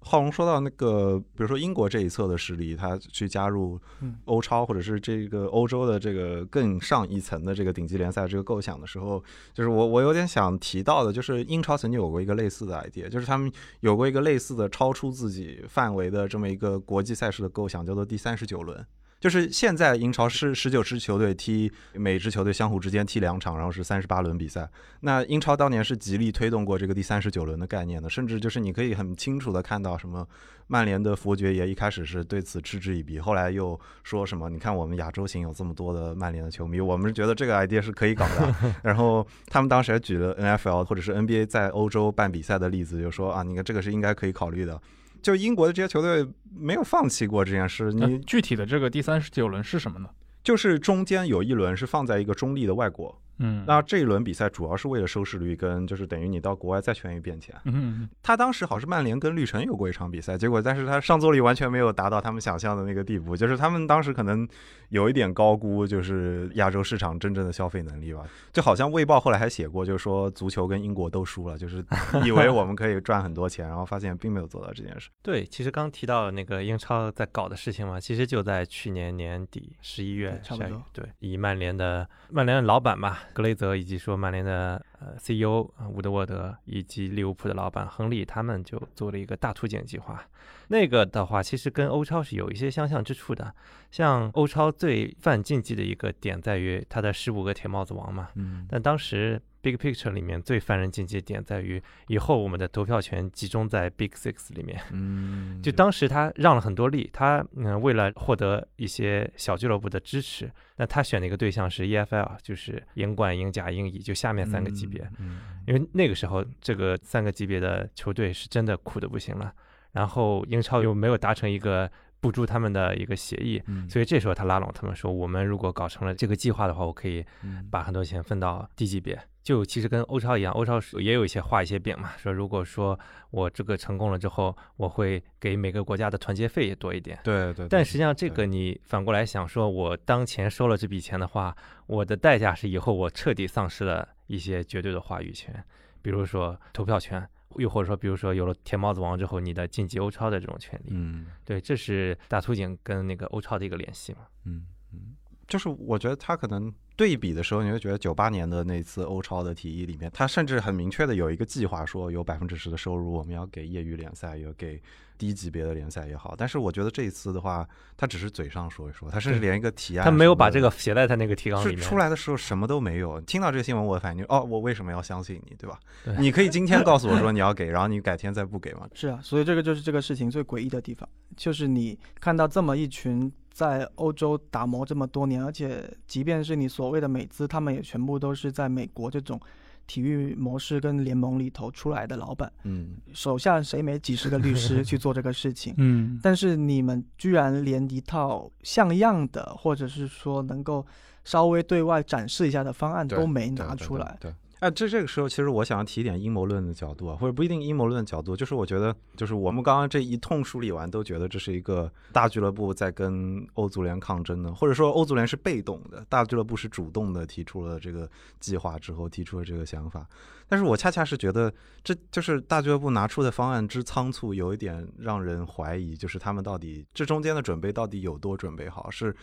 [0.00, 3.80] 浩龙说到那个，比如说英国这一侧的势力，他去加入
[4.24, 9.22] 欧超或者是这个欧洲的这个更上一层的这个顶级联赛这个构想的时候，
[9.54, 18.84] 就是我我有点想提到的，就是英超曾经有过一个类似的 idea，就是他们有过一个类似的超出自己范围的这么一个国际赛事的构想，叫做第三十九轮。
[19.22, 24.68] 就是现在英超是十九支球队踢，每支球队相互之间踢两场，然后是三十八轮比赛。
[25.02, 30.26] 那英超当年是极力推动过这个第三十九轮的概念的，甚至就是你可以很清楚的看到，什么
[30.66, 38.52] 曼联的佛爵爷一开始是对此嗤之以鼻，后来又说什么，你看我们亚洲行有这么多的曼联的球迷，我们是觉得这个 idea 是可以搞的。
[38.82, 44.82] 然后他们当时还举了 NFL 或者是 NBA 在欧洲办比赛的例子，就说啊，你看这个是应该可以考虑的。
[45.22, 47.92] 就英国的这些球队没有放弃过这件事。
[47.92, 50.08] 你具体的这个第三十九轮是什么呢？
[50.42, 53.21] 就是中间有一轮是放在一个中立的外国。
[53.38, 57.54] 嗯，那这一轮比赛主要是为了收视率，跟就是等于你到国外再圈一遍钱。
[57.64, 64.46] 嗯，他当时好是曼联跟绿城有过一场比赛，结果但是他上座率完全没有达到他们想象的那个地步，就是他们当时可能
[64.90, 68.24] 有一点高估，就是亚洲市场真正的消费能力吧。
[68.52, 71.84] 就好像卫报后来还写过，就是说足球跟英国都输了，就是
[72.24, 75.08] 以为我们可以赚很多钱，然后发现并没有做到这件事。
[75.22, 80.82] 对，其实刚提到那个英超在搞的事情嘛，其实就在去年年底十一月，差不多。
[80.92, 90.24] 对，以曼联的曼联的老板嘛，格雷泽以及说曼联的呃 CEO 伍德沃德以及利物浦的老板亨利，他们就做了一个大图景计划。
[90.68, 93.54] 那个的话，其实跟欧超是有一些相像之处的。
[93.90, 98.28] 像欧超最犯禁忌的一个点在于他的十五个铁帽子王嘛。
[98.34, 98.66] 嗯。
[98.68, 104.80] 但当时 Big Picture 里面最犯人禁忌点在于，以后我们的投票权集中在 Big Six 里面。
[104.90, 105.62] 嗯。
[105.62, 115.08] 就当时他让了很多利，他嗯为了获得一些小俱乐部的支持，那他选的一个对象是 EFL，就是英冠、英甲、英乙，就下面三个级别。
[115.18, 115.40] 嗯。
[115.66, 119.54] 因为那个时候这个三个级别的球队是真的苦的不行了。
[119.92, 127.22] 然后英超又没有达成一个补助他们的一个协议，所以这时候他拉拢他们说，我们如果搞成了这个计划的话，我可以
[127.70, 129.20] 把很多钱分到低级别。
[129.42, 132.98] 就其实跟欧超一样，欧超也有一些画一些饼嘛，说如果说
[133.30, 137.18] 我这个成功了之后，我会给每个国家的团结费也多一点。
[137.24, 137.66] 对对。
[137.68, 145.64] 但实际上这个你反过来想，说我当前收了这笔钱的话，我的代价是以后我彻底丧失了一些绝对的话语权，
[146.00, 147.28] 比如说投票权。
[147.58, 155.14] 又或者说，比如说有了铁帽子王之后，你的晋级欧超的这种权利，嗯，对，这是大图景跟那个欧超的一个联系嘛，嗯嗯，
[155.52, 164.80] 就是我觉得他可能对比的时候，你会觉得九八年的那次欧超的提议里面，他甚至很明确的有一个计划，说有百分之十的收入我们要给业余联赛，有给。
[165.18, 171.78] 低级别的联赛也好，但是我觉得这一次的话，他只是嘴上说一说，他甚至连一个提案，他没有把这个写在他那个提纲里面。
[171.78, 173.20] 出来的时候什么都没有。
[173.20, 175.78] 听到这个新闻，我的反应哦，我为什么要相信你，对吧？
[176.18, 178.88] 你可以今天告诉我说 你要给，然后你改天再不给吗？
[178.94, 189.40] 是啊，所以这个就是这个事情最诡异的地方，就是你看到这么一群在欧洲打磨这么多年，而且即便是你所谓的美资，他们也全部都是在美国这种。
[189.84, 195.74] 体育模式跟联盟里头出来的老板，嗯，手下谁没几十个律师去做这个事情？
[195.76, 200.86] 嗯，但是你们居然连一套像样的，或者是说能够
[201.24, 204.16] 稍微对外展示一下的方案都没对对对拿出来。
[204.20, 204.32] 对，
[204.62, 218.08] 哎，这这个时候其实我想要提一点阴谋论的角度啊，或者不一定阴谋论的角度，就是我觉得，就是我们刚刚这一通梳理完，都觉得这是一个大俱乐部在跟欧足联抗争的，或者说欧足联是被动的，大俱乐部是主动的提出了这个
[218.38, 220.06] 计划之后提出了这个想法。
[220.48, 228.90] 但是我恰恰是觉得，这就是大俱乐部拿出的方案之仓促，有一点让人怀疑，就是他们到底这中间的准备到底有多准备好？
[228.90, 229.14] 是，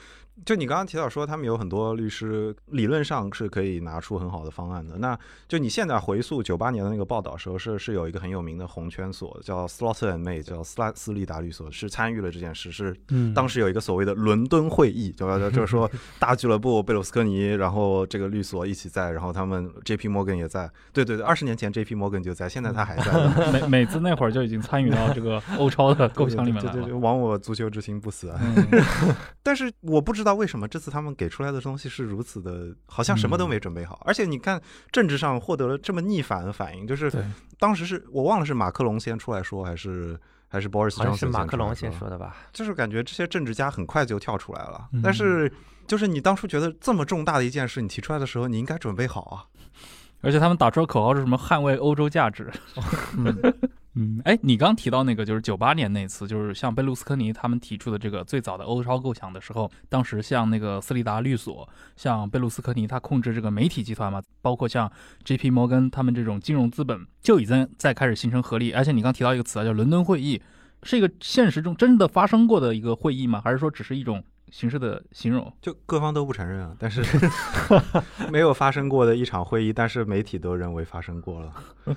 [0.46, 4.98] 就你刚刚提到说，他们有很多律师，理论上是可以拿出很好的方案的。
[4.98, 5.18] 那
[5.48, 15.38] 就你现在回溯九八年的那个报道时候，是是有一个很有名的红圈所叫 Slaughter and May，叫斯拉斯利达律所，是参与了这件事，是嗯当时有一个所谓的伦敦会议，对吧？
[15.50, 15.90] 就是说
[16.20, 20.10] 大俱乐部贝鲁斯科尼，然后这个律所一起在，然后他们 J.P.
[20.10, 20.70] Morgan 也在。
[20.92, 21.96] 对对对，二十年前 J.P.
[21.96, 23.52] Morgan 就在，现在他还在。
[23.52, 26.74] 美美资那会儿就已经参与到这个欧超的构想里面来了。
[26.74, 28.40] 对对对，亡我足球之心不死啊！
[28.42, 28.84] 嗯，
[29.44, 34.02] 但是我不知道为什么这次他们给出来的东西是如此的，好像什么都没准备好。
[34.06, 34.62] 而且你看
[34.92, 37.12] 政治上获得了这么逆反的反应，就是，
[37.58, 42.36] 当时是我忘了是马克龙先出来说，还是还是 Boris 好像是马克龙先先说的吧？
[42.54, 44.88] 就是感觉这些政治家很快就跳出来了。
[44.94, 45.52] 嗯但是
[45.88, 49.46] 就是你当初觉得这么重大的一件事，你提出来的时候，你应该准备好啊。
[50.22, 51.38] 而且他们打出的口号是什么？
[51.38, 52.52] 捍卫欧洲价值。
[53.18, 53.54] 嗯，
[53.96, 64.92] 嗯，哎，你刚提到那个就是九八年那次，就是像贝卢斯科尼他们提出的这个最早的欧超构想的时候，当时像那个斯利达律所，像贝卢斯科尼他控制这个媒体集团嘛，包括像
[65.24, 65.50] J.P.
[65.50, 68.72] 摩根他们这种金融资本，就已经在开始形成合力。
[68.72, 70.42] 而且你刚提到一个词啊，叫伦敦会议，
[70.84, 73.42] 是一个现实中真的发生过的一个会议吗？
[73.44, 75.52] 还是说只是一种形式的形容？
[75.62, 77.02] 就各方都不承认啊，但是
[78.32, 81.54] 没有发生过的一场会议，但是媒体都认为发生过了。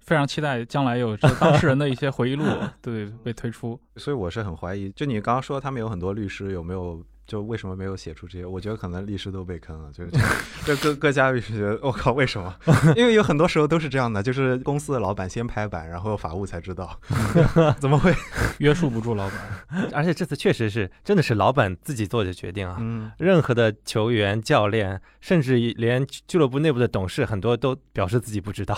[0.00, 2.42] 非常期待将来有这当事人的一些回忆录
[2.80, 3.78] 对被推出。
[3.96, 8.46] 所以我是很怀疑，就你刚刚说他们有很多律师，有没有就为什么没有写出这些？
[8.46, 10.10] 我觉得可能律师都被坑了，就是
[10.64, 12.52] 就各各家律师觉得我靠，为什么？
[12.96, 16.98] 因为有很多时候都是这样的，就是公司的老板先拍板，然后法务才知道，
[17.78, 18.14] 怎么会？
[18.60, 19.88] 约束不住老板。
[19.92, 22.78] 而且这次确实是真的是老板自己做的决定啊。
[22.80, 28.74] 嗯，任何的球员、教练，甚至连俱乐部内部的董事，很多都表示自己不知道。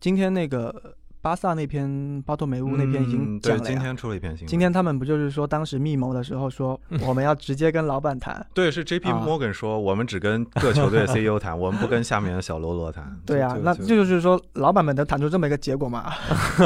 [0.00, 3.64] 今天那个巴萨那篇巴托梅乌那篇已经讲了呀。
[3.64, 8.44] 今天出了一篇新闻，今天他们不就是说，当时密谋的时候 说，我们要直接跟老板谈。
[8.52, 13.16] 对是 J P 啊 Morgan 说，我们只跟各球队 CEO 谈， 我们不跟下面的小喽啰谈。
[13.24, 16.12] 对啊，那就这就是说，老板们能谈出这么一个结果嘛？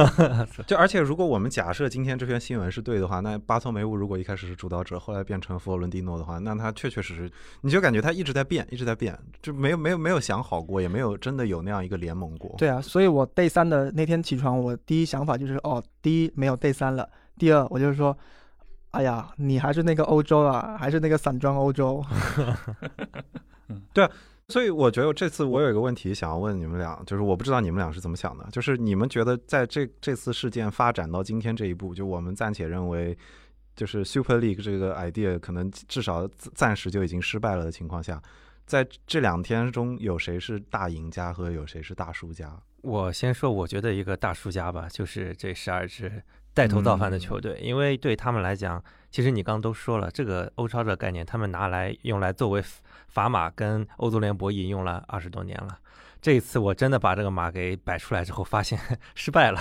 [0.66, 7.30] 就而且，如果我们假设今天这篇新闻是对的话，那巴托梅乌如果一开始是主导者，后来变成佛罗伦蒂诺的话，那他确确实实，
[7.60, 12.54] 你就感觉他一直在变，一直在变，就没有没有没有想好过，也没有真的有那样一个联盟过。
[12.56, 18.14] 对啊，所以我 day 三的那天起床，我第一想法就是，哦，第一没有 day 三了，第二我就是说，
[18.90, 22.04] 哎呀，你还是那个欧洲啊，还是那个散装欧洲。
[23.94, 24.10] 对啊
[24.48, 33.18] 所以我觉得这次我有一个问题想要问你们俩，就是我不知道你们俩是怎么想的，就是你们觉得在这这次事件发展到今天这一步，就我们暂且认为，
[33.74, 38.22] 就是 Super League 这个 idea 可能至少暂时就已经失败了的情况下，
[38.66, 42.56] 在这两天中有谁是大赢家和有谁是大输家？
[42.86, 46.22] 我先说，我觉得一个大输家吧，就是这十二支
[46.54, 48.80] 带头造反的球队，因为对他们来讲，
[49.10, 52.62] 其实你刚刚都说了，这个欧超这个概念，他们拿来用来作为
[53.12, 55.76] 砝码跟欧足联博弈用了二十多年了。
[56.22, 58.78] 这一次我真的把这个码给摆出来之后，发现
[59.16, 59.60] 失败了。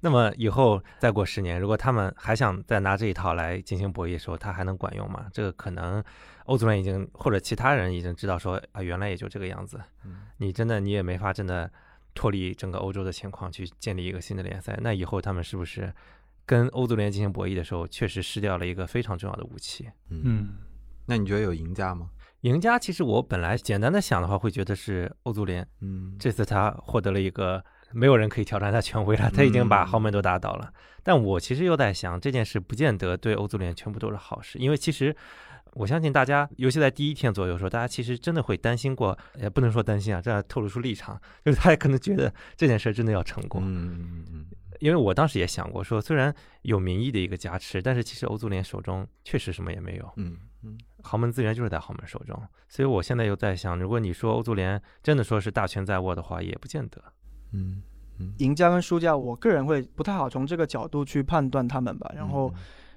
[0.00, 5.26] 那么以后再过十年，如果他们还想再拿这一套来进行博弈的时候，它还能管用吗？
[5.32, 6.02] 这个可能
[6.46, 9.80] 欧足联已经或者其他人已经知道说啊，原来也就这个样子。
[10.04, 11.70] 嗯你真的你也没法真的
[12.16, 14.76] 脱离整个欧洲的情况去建立一个新的联赛。
[14.82, 15.92] 那以后他们是不是
[16.44, 19.88] 跟欧足联进行博弈的时候，确实失掉了一个非常重要的武器？
[20.08, 20.48] 嗯，嗯，
[21.04, 22.10] 那你觉得有赢家吗？
[22.40, 25.64] 赢家其实我本来简单的想的话，会觉得是欧足联。
[25.80, 27.62] 嗯，这次他获得了一个
[27.92, 30.72] 没有人可以挑战他权威了，他已经把豪门都打倒了。
[31.02, 35.14] 但我其实又在想，这件事不见得对欧足联全部都是好事，因为其实。
[35.76, 43.60] 我相信大家，尤其在第一天左右的时候，大家其实真的会担心过，也不能说担心啊，这样透露出立场，就是大家可能觉得这件事真的要成功。
[43.62, 44.46] 嗯嗯嗯
[44.80, 52.38] 因为我当时也想过，说虽然有民意的一个加持，但是其实欧足联手中确实什么也没有，嗯嗯豪门资源就是在豪门手中。
[52.68, 57.02] 所以我现在又在想，如果你说欧足联真的说是大权在握的话，也不见得。
[57.52, 57.82] 嗯
[58.18, 62.12] 嗯，赢家跟输家，我个人会不太好从这个角度去判断他们吧。
[62.14, 62.52] 然后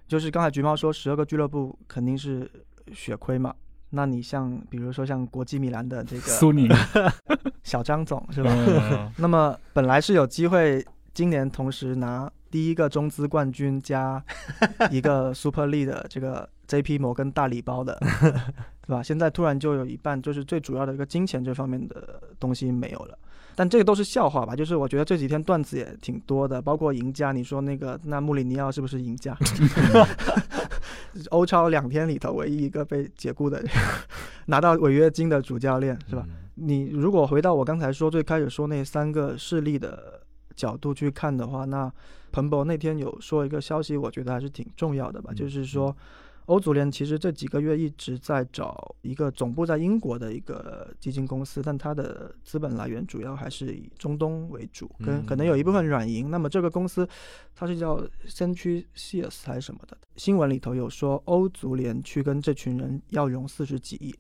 [0.06, 2.50] 就是刚才橘猫说，十二个俱乐部肯定是
[2.94, 3.54] 血亏嘛。
[3.92, 6.70] 那你像比如说像国际米兰的这个苏宁，
[7.64, 8.52] 小张总是吧？
[8.54, 14.24] 嗯 那么本来是有机会今年同时拿第一个中资冠军加
[14.92, 17.98] 一个 Super League 的这个 JP 摩根大礼包的，
[18.86, 19.02] 对吧？
[19.02, 23.18] 现在突然就有一半就是最主要的一个金钱这方面的东西没有了。
[23.56, 24.56] 但这个都是笑话吧？
[24.56, 29.36] 就是我觉得这几天段子也挺多的，包括赢家，你说那个那穆里尼奥是不是赢家？
[31.30, 33.64] 欧超两天里头唯一一个被解雇的
[34.48, 36.24] 拿到违约金的主教练是吧？
[36.28, 40.20] 嗯你如果回到我刚才说最开始说那三个势力的
[40.58, 41.90] 角度去看的话，那
[42.34, 45.96] 彭博那天有说一个消息，我觉得还是挺重要的吧，嗯就是说
[46.50, 56.32] 欧足联其实这几个月一直在找一个总部在英国的一个基金公司，但它的资本来源主要还是以中东为主，跟嗯可能有一部分软银。
[56.32, 57.08] 那么这个公司
[57.56, 59.96] 它是叫先驱 CS 还是什么的？
[60.16, 64.14] 新闻里头有说欧足联去跟这群人要融四十几亿。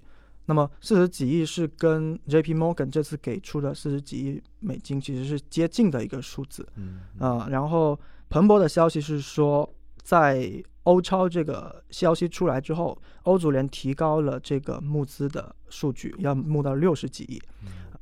[0.45, 2.53] 那么四十几亿是跟 J.P.
[2.53, 7.99] Morgan 这次给出的四十几亿美金其实是接近的一个数字嗯啊、然后
[8.30, 9.67] 彭博的消息是说，
[10.01, 17.39] 在欧超这个消息出来之后，欧足联提高了这个募资的数据，要募到六十几亿。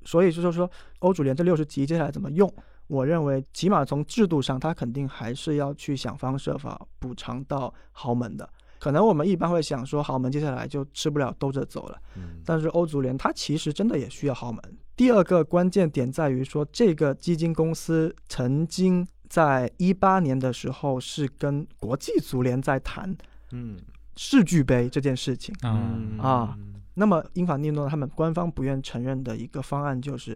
[0.05, 0.69] 所以就是说，
[0.99, 2.49] 欧足联这六十几亿接下来怎么用？
[2.87, 8.49] 我认为，起码从制度上，他肯定还是要去想方设法补偿到豪门的。
[8.79, 11.97] 可能我们一般会想说，豪门接下来就吃不了兜着走了。
[12.15, 14.61] 嗯但是欧足联它其实真的也需要豪门。
[14.95, 23.15] 第二个关键点在于说，这个基金公司曾经在一八年的时候是跟国际足联在谈
[23.51, 23.77] 嗯
[24.15, 25.53] 世俱杯这件事情。
[25.63, 26.57] 嗯啊
[26.95, 30.35] 那么英法利诺他们官方不愿承认的一个方案就是，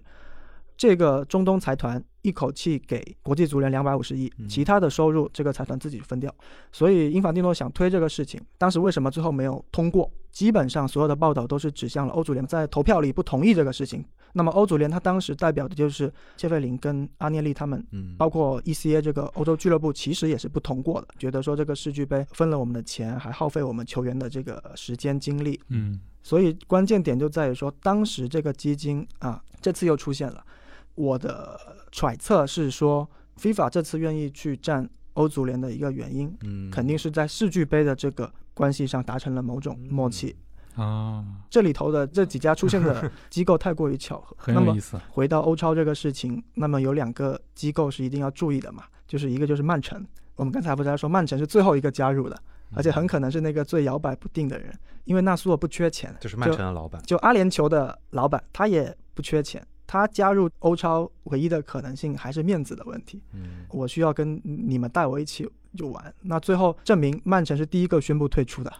[0.78, 6.32] 这个中东财团一口气给国际足联两百五十亿，嗯其他的收入这个财团自己分掉。
[6.72, 10.08] 所以英法利诺想推这个事情，当时为什么最后没有通过？
[10.30, 14.06] 基本上所有的报道都是指向了欧足联在投票里不同意这个事情。
[14.34, 30.46] 那么欧足联他当时代表的就是谢费林跟阿涅利他们嗯包括 ECA 这个欧洲俱乐部，其实也是不通过的，觉得说这个世俱杯分了我们的钱，还耗费我们球员的这个时间精力，嗯所以关键点就在于说，当时这个基金啊，这次又出现了。
[30.94, 31.60] 我的
[31.92, 33.10] 揣测是说
[33.40, 40.36] ，FIFA 这次愿意去占欧足联的一个原因，嗯肯定是在世俱杯的这个关系上达成了某种默契。
[40.76, 44.36] 啊，这里头的这几家出现的 机构太过于巧合。
[44.48, 45.00] 那么很有意思。
[45.10, 50.06] 回到欧超这个事情，那么有两个机构是一定要注意的嘛，就是一个就是曼城，
[50.36, 52.38] 我们刚才不是在说曼城是最后一个加入的，
[52.74, 63.66] 而且很可能是那个最摇摆不定的人，因为纳苏尔不缺钱，就是曼城的老板，就阿联酋的老板他也不缺钱，他加入欧超唯一的可能性还是面子的问题，嗯。
[63.70, 68.74] 我需要跟你们带我一起就玩，那最后证明曼城是第一个宣布退出的，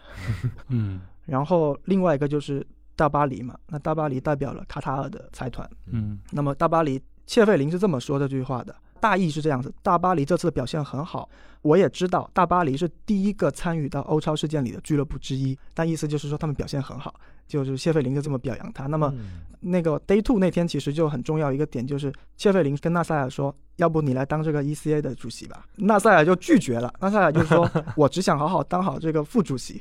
[0.68, 2.66] 嗯 然后另外一个就是
[2.96, 5.68] 大巴黎嘛，那大巴黎代表了卡塔尔的财团。
[5.86, 11.28] 嗯那么大巴黎切费林是这么说这句话的，大意是这样子：大巴黎这次的表现很好，
[11.62, 17.12] 我也知道大巴黎是第一个参与到欧超事件里的俱乐部之一，但意思就是说他们表现很好，
[17.48, 18.86] 就是谢费林就这么表扬他。
[18.86, 25.66] 那么嗯那个 Day Two 那天其实就很重要一个点，就是谢费林跟纳赛尔说，要不你来当这个 ECA 的主席吧。
[25.76, 29.80] 纳赛尔就拒绝了，纳赛尔就说， 我只想好好当好这个副主席。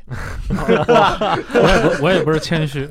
[0.50, 2.88] 我也不我也不是谦虚，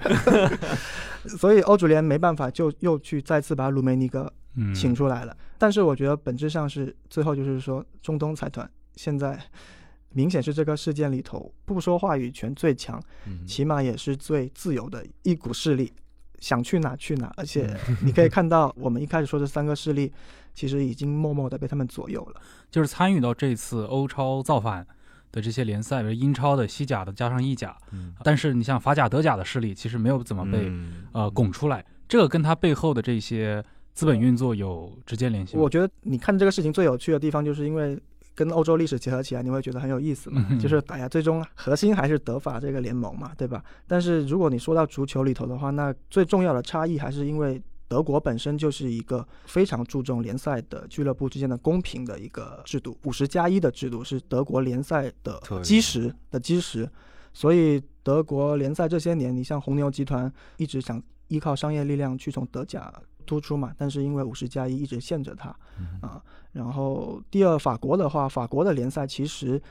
[1.38, 4.39] 所以欧足联没办法，就又去再次把鲁梅尼格嗯，
[4.74, 5.36] 请出来了。
[5.58, 9.38] 但是我觉得本质上是最后就是说，中东财团现在
[10.12, 15.92] 明显是这个事件里头不说话语权最强，嗯起码也是最自由的一股势力，
[16.40, 17.32] 想去哪去哪。
[17.36, 20.12] 而且 你可以看到，我们一开始说这三个势力，
[20.52, 22.40] 其实已经默默的被他们左右了。
[22.70, 24.84] 就是参与到这次欧超造反
[25.30, 33.64] 的这些联赛，比如英超的、西甲的加上意甲，嗯但是你像法甲、德甲的势力，其实没有怎么被、嗯呃拱出来，这个跟他背后的这些
[34.00, 35.62] 资本运作有直接联系吗。
[35.62, 38.00] 我觉得你看这个事情最有趣的地方，就是因为
[38.34, 40.46] 跟欧洲历史结合起来，你会觉得很有意思嘛。
[40.48, 43.62] 嗯就是哎呀，最终核心还是德法这个联盟嘛，对吧？
[43.86, 56.88] 但是如果你说到足球里头的话，那最重要的差异还是因为德国本身就是一个非常注重联赛的俱乐部之间的公平的一个制度，五十加一的制度是德国联赛的基石的基石。
[57.34, 62.90] 所以德国联赛这些年，你像红牛集团一直想依靠商业力量去从德甲
[63.30, 66.20] 突出嘛，但是因为五十加一一直限着它，嗯啊。
[66.50, 69.62] 然后第二，法国的话，法国的联赛其实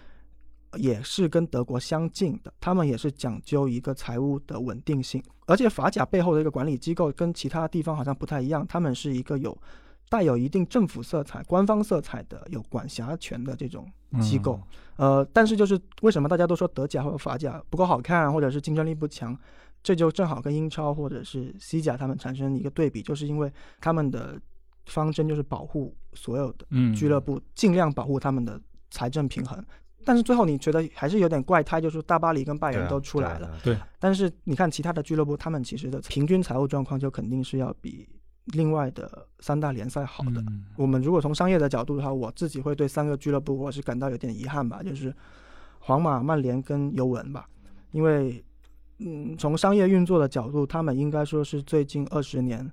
[0.77, 9.57] 也是跟德国相近的，他们也是讲究一个财务的稳定性，而且法甲背后的一个管理机构跟其他地方好像不太一样，他们是一个有
[10.09, 13.85] 带有一定政府色彩、官方色彩的有管辖权的这种
[14.21, 14.53] 机构。
[14.55, 14.63] 嗯
[14.99, 19.37] 呃，但是就是为什么大家都说德甲或者法甲不够好看，或者是竞争力不强？
[19.81, 24.39] 这就正好跟英超或者是西甲他们产生一个对比，就是因为他们的
[24.85, 28.59] 方针就是保护所有的嗯，俱乐部，尽量保护他们的
[28.91, 29.63] 财政平衡。
[30.05, 38.07] 但是最后你觉得还是有点怪胎，就是大巴黎跟拜仁都出来了，，对对但是你看其他的俱乐部，他们其实的平均财务状况就肯定是要比
[38.45, 40.41] 另外的三大联赛好的。
[40.47, 45.13] 嗯我们如果从商业的角度的话，我自己会对三个俱乐部我是感到有点遗憾吧，就是
[45.79, 47.47] 皇马、曼联跟尤文吧，
[47.91, 48.43] 因为
[48.99, 52.69] 嗯，从商业运作的角度，他们应该说是最近二十年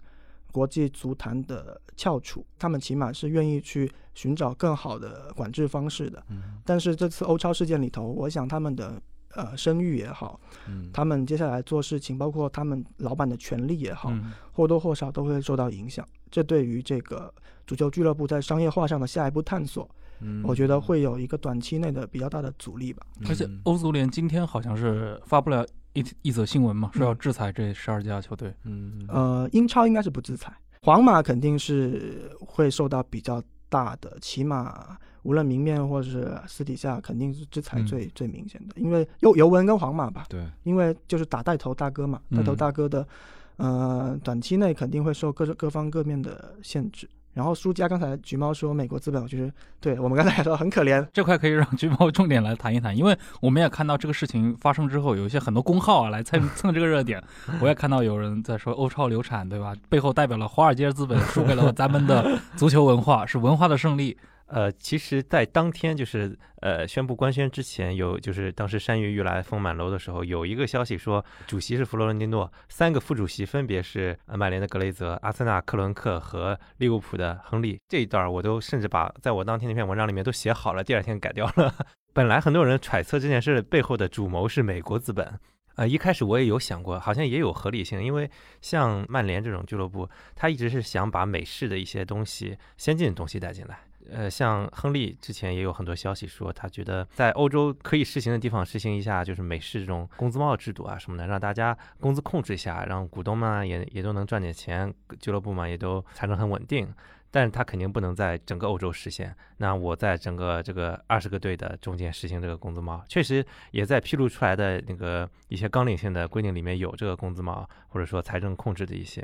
[0.53, 6.22] 国际足坛的翘楚，他们起码是愿意去寻找更好的管制方式的。
[6.31, 9.01] 嗯但是这次欧超事件里头，我想他们的
[9.35, 16.07] 呃声誉也好，嗯，他们接下来做事情，包括他们老板的权利也好，嗯或多或少都会受到影响。
[16.31, 17.33] 这对于这个
[17.66, 19.89] 足球俱乐部在商业化上的下一步探索，
[20.20, 23.07] 嗯我觉得会有一个短期内的比较大的阻力吧。
[23.29, 25.64] 而且嗯欧足联今天好像是发布了
[25.97, 28.53] 一一则新闻嘛，说要制裁这十二家球队。
[28.64, 38.74] 嗯呃，英超应该是不制裁，皇马肯定是会受到比较大的，起码无论明面或者是私底下，肯定是制裁嗯最、最明显的。
[38.76, 43.09] 因为尤尤文跟皇马吧，对，因为就是打带头大哥嘛，嗯带头大哥的，
[43.57, 47.09] 呃，短期内肯定会受各各方各面的限制。
[47.37, 57.22] 然后输家刚才橘猫说美国资本，我觉得对我们刚才也说很可怜，这块可以让橘猫重点来谈一谈，因为我们也看到这个事情发生之后，有一些很多公号啊来蹭 蹭这个热点。
[57.61, 59.74] 我也看到有人在说欧超流产，对吧？
[59.91, 64.16] 背后代表了华尔街资本输给了咱们的足球文化，是文化的胜利。
[64.47, 77.80] 呃，其实，在当天就是呃宣布官宣之前，有就是当时山雨欲来风满楼的时候，有一个消息说，主席是弗洛伦蒂诺，三个副主席分别是呃曼联的格雷泽、阿森纳克伦克和利物浦的亨利。
[77.88, 81.74] 这一段我都甚至把在我当天那篇文章里面都写好了，第二天改掉了。
[82.14, 85.38] 本来很多人揣测这件事背后的主谋是美国资本。
[85.74, 88.30] 呃，一开始我也有想过，好像也有合理性，因为
[88.62, 93.80] 像曼联这种俱乐部，他一直是想把美式的一些东西、先进的东西带进来。
[94.11, 106.92] 呃，像亨利之前也有很多消息说，他觉得在欧洲可以实行的地方实行一下，就是美式这种工资帽制度啊什么的，让大家工资控制一下，让股东们也也都能赚点钱，俱乐部嘛也都财政很稳定。
[107.28, 109.34] 但是他肯定不能在整个欧洲实现。
[109.59, 119.22] 那我在整个这个二十个队的中间实行这个工资帽，确实也在披露出来的那个一些纲领性的规定里面有这个工资帽，或者说财政控制的一些。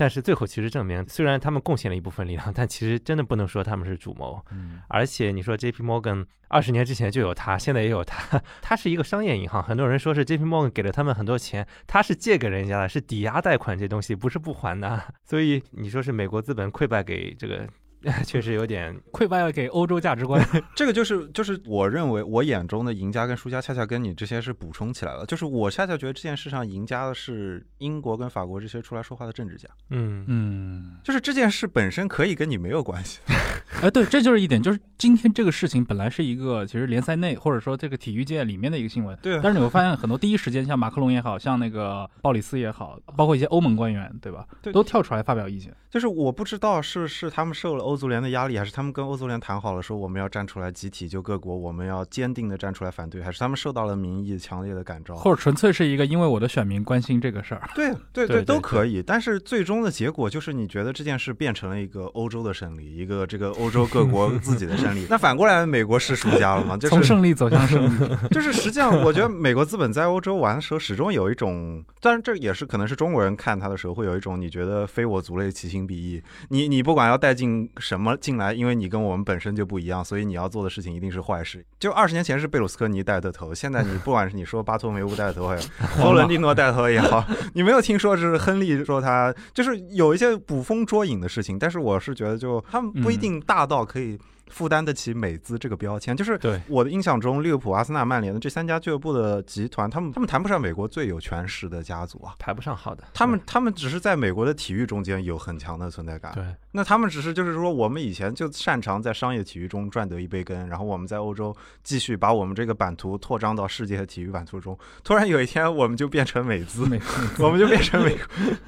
[0.00, 4.42] 但是最后其实证明，虽然他们贡献了一部分力量，但其实真的不能说他们是主谋。
[4.50, 5.82] 嗯而且你说 J.P.
[5.82, 9.62] Morgan 二十年之前就有他，现在也有他，他是一个商业银行。
[9.62, 10.44] 很多人说是 J.P.
[10.44, 15.04] Morgan 给了他们很多钱，他是借给人家的，是抵押贷款，这东西不是不还的。
[15.22, 17.68] 所以你说是美国资本溃败给这个，
[18.24, 20.44] 确实有点溃败了给欧洲价值观。
[20.74, 25.26] 这个就是就是我认为我眼中的赢家跟输家，恰恰跟你这些是补充起来了。
[25.26, 33.20] 就是我恰恰觉得这件事上赢家的是英国跟法国这些出来说话的政治家，嗯嗯，就是这件事本身可以跟你没有关系。
[33.82, 45.74] 哎，对，这就是一点，就是今天这个事情本来是一个其实联赛内或者说这个体育界里面的一个新闻，对啊但是你会发现很多第一时间，像马克龙也好像那个鲍里斯也好，包括一些欧盟官员，对吧，对都跳出来发表意见。
[45.88, 55.16] 就是我不知道是是他们受了欧足联的压力，还是他们跟欧足联谈好了说我们要站出来集体就各国我们要坚定的站出来反对，还是他们受到了民意强烈的感召？
[55.16, 57.68] 或者纯粹是一个因为我的选民关心这个事儿。
[57.74, 65.06] 对对对对都可以，但是最终的结果就是你觉得这件事变成了一个欧洲的胜利，一个这个欧洲各国自己的胜利。
[65.10, 66.76] 那反过来，美国是输家了吗？
[66.76, 76.22] 就是从胜利走向胜利， 就是实际上，我觉得美国资本在欧洲玩的时候，始终有一种，当然这也是可能是中国人看他的时候会有一种，你觉得非我族类，其心必异。
[76.50, 81.64] 你你不管要带进什么进来，因为你跟我们本身就不一样，所以你要做的事情一定是坏事。
[81.78, 85.60] 就二十年前是贝鲁斯科尼带的头，现在你不管是你说巴托梅乌带的头，还有
[85.96, 87.24] 弗伦蒂诺带头也好，
[87.54, 94.18] 你没有听说是亨利说他就是有一些捕风捉影的事情，但是我是觉得就他们不一定大到可以。
[94.50, 103.04] 负担得起美资这个标签，就是对我的印象中，利物浦、阿森纳、曼联的这三家俱乐部的集团，他们他们谈不上美国最有权势的家族啊，排不上号的。
[103.14, 106.32] 他们他们只是在美国的体育中间有很强的存在感。
[106.34, 114.78] 对那他们只是就是说，我们以前就擅长在商业体育中赚得一杯羹，然后我们在欧洲继续把我们这个版图拓张到世界的体育版图中。
[115.02, 117.00] 突然有一天，我们就变成美资，美
[117.38, 118.16] 我们就变成美，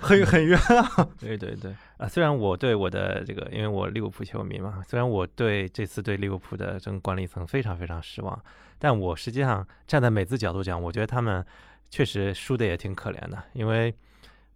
[0.00, 1.08] 很很冤啊。
[1.20, 2.08] 对对对啊！
[2.08, 8.36] 虽然我对我的这个，因为我利物浦球迷嘛，虽然我对这次对利物浦的这个管理层非常非常失望，
[8.78, 11.44] 但我实际上站在美资角度讲，我觉得他们
[11.88, 13.94] 确实输的也挺可怜的，因为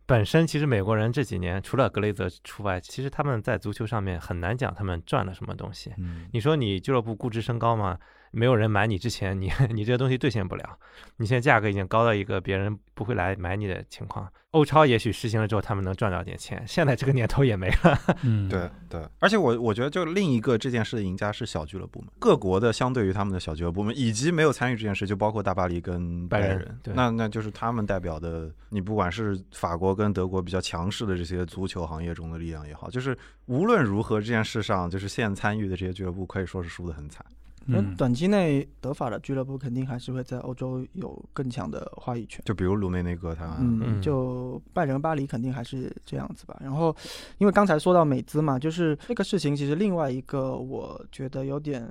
[0.07, 5.93] 本身其实美国人这几年除了格雷泽除外，其实他们在足球上面很难讲他们赚了什么东西。
[5.99, 7.99] 嗯你说你俱乐部估值升高吗？
[8.31, 10.79] 没有人买你之前，你 你这些东西兑现不了。
[11.19, 14.31] 你现在价格已经高到一个别人不会来买你的情况。
[14.53, 16.65] 欧超也许实行了之后，他们能赚到点钱。
[16.67, 17.99] 现在这个年头也没了。
[18.25, 37.23] 嗯，对对，而且我我觉得，就另一个这件事的赢家是小俱乐部们，各国的相对于他们的小俱乐部们，以及没有参与这件事，就包括大巴黎跟拜拜仁仁，对那那就是他们代表的，你不管是法国跟德国比较强势的这些足球行业中的力量也好，就是无论如何这件事上，就是现参与的这些俱乐部可以说是输得很惨。
[37.67, 42.43] 那嗯，短期内德法的俱乐部肯定还是会在欧洲有更强的话语权。
[42.45, 44.03] 就比如卢梅内哥他，嗯，嗯。
[44.03, 46.57] 就拜仁、巴黎肯定还是这样子吧。
[46.61, 46.95] 然后，
[47.39, 51.89] 因为刚才说到美资嘛，就是这个事情，其实另外一个我觉得有点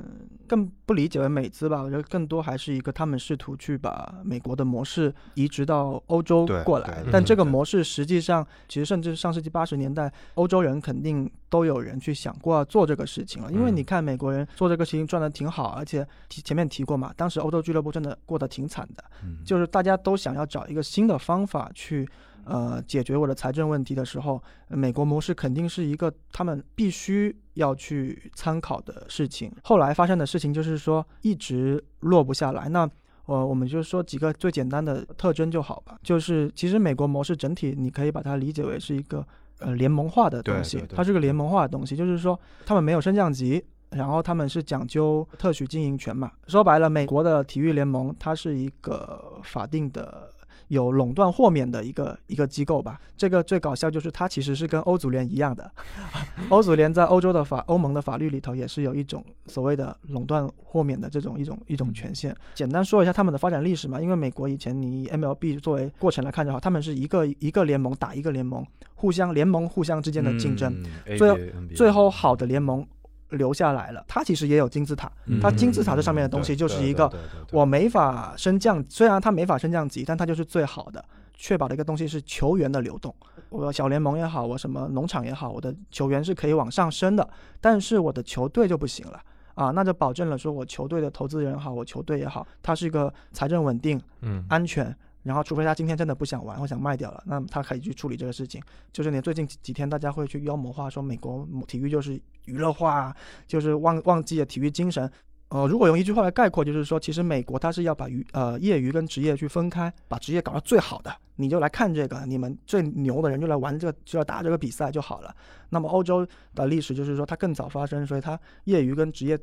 [0.48, 19.04] 更不理解为美资吧，我觉得更多还是一个他们试图去把美国的模式移植到欧洲过来，但这个模式实际上，其实甚至上世纪八十年代，欧洲人肯定都有人去想过要做这个事情了，因为嗯你看美国人做这个事情赚的挺好，而且提前面提过嘛，当时欧洲俱乐部真的过得挺惨的。
[19.24, 22.08] 嗯就是大家都想要找一个新的方法去，
[22.44, 29.52] 呃，解决我的财政问题的时候，呃美国模式肯定是一个他们必须要去参考的事情。
[29.64, 32.68] 后来发生的事情就是说，一直落不下来。
[32.70, 32.90] 那
[33.26, 35.98] 呃，我们就说几个最简单的特征就好吧。
[36.04, 39.26] 就是其实美国模式整体，你可以把它理解为是一个
[39.60, 46.32] 呃联盟化的东西它是个联盟化的东西，就是说他们没有升降级，然后他们是讲究特许经营权嘛。
[46.48, 50.30] 说白了，美国的体育联盟它是一个法定的。
[50.70, 55.70] 有垄断豁免的一个一个机构吧，这个最搞笑就是它其实是跟欧足联一样的，
[56.50, 62.36] 欧足联在欧洲的法欧盟的法律里头也是有一种所谓的垄断豁免的这种一种一种权限。
[62.54, 70.74] 简单说一下他们的发展历史嘛，因为美国以前你以 MLB 作为过程来看的话，他们是一个一个联盟打一个联盟，互相联盟互相之间的竞争，
[71.06, 72.86] 嗯最 NBA 最后好的联盟
[73.30, 74.04] 留下来了。
[74.08, 75.12] 它其实也有金字塔，
[75.42, 77.12] 它金字塔这上面的东西就是一个
[77.52, 81.04] 我没法升降，虽然它没法升降级，但它就是最好的，
[81.34, 83.14] 确保的一个东西是球员的流动。
[83.50, 87.28] 我小联盟也好，我什么农场也好，我的球员是可以往上升的，
[87.62, 89.22] 但是我的球队就不行了。
[89.54, 94.94] 啊，那就保证了说我球队的投资人也好，我球队也好，它是一个财政稳定、嗯，安全，
[95.26, 98.62] 然后除非他今天真的不想玩或想卖掉了，那他可以去处理这个事情。
[98.94, 102.14] 就是你最近几几天大家会去妖魔化说美国体育就是
[102.46, 103.14] 娱乐化，
[103.48, 105.12] 就是忘忘记了体育精神。
[105.50, 115.34] 呃，如果用一句话来概括，就是说，其实美国它是要把娱呃业余跟职业去分开，把职业搞到最好的，你就来看这个，你们最牛的人就来玩这个，就要打这个比赛就好了。
[115.70, 119.40] 那么欧洲的历史就是说，它更早发生，所以它业余跟职业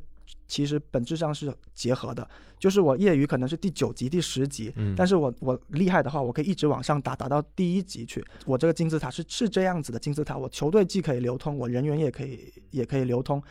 [0.47, 2.29] 其实本质上是结合的。
[2.59, 8.25] 就是我业余可能是第九级、第十级，嗯但是我我厉害的话，我可以一直往上打，打到第一级去。
[8.47, 13.43] 我这个金字塔是是这样子的金字塔，我球队既可以流通，我人员也可以也可以流通，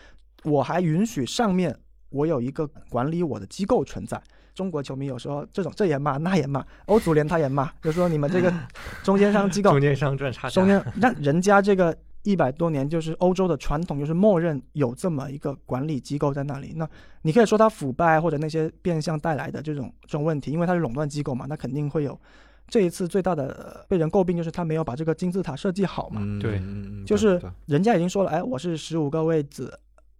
[0.46, 1.78] 我还允许上面
[2.10, 4.22] 我有一个管理我的机构存在。
[4.54, 8.54] 中国球迷有时候这种这也骂那也骂，欧足联他也骂，就说你们这个
[9.04, 16.74] 中间商机构中间商赚差价，中间让人家这个一百多年就是欧洲的传统，就是默认有这么一个管理机构在那里。
[16.76, 16.88] 那
[17.24, 22.20] 你可以说它腐败或者那些变相带来的这种这种问题，因为它是垄断机构嘛，那肯定会有。
[22.68, 26.62] 这一次最大的呃被人诟病就是他没有把这个金字塔设计好嘛，嗯对
[27.06, 29.70] 就是人家已经说了，哎，我是十五个位置，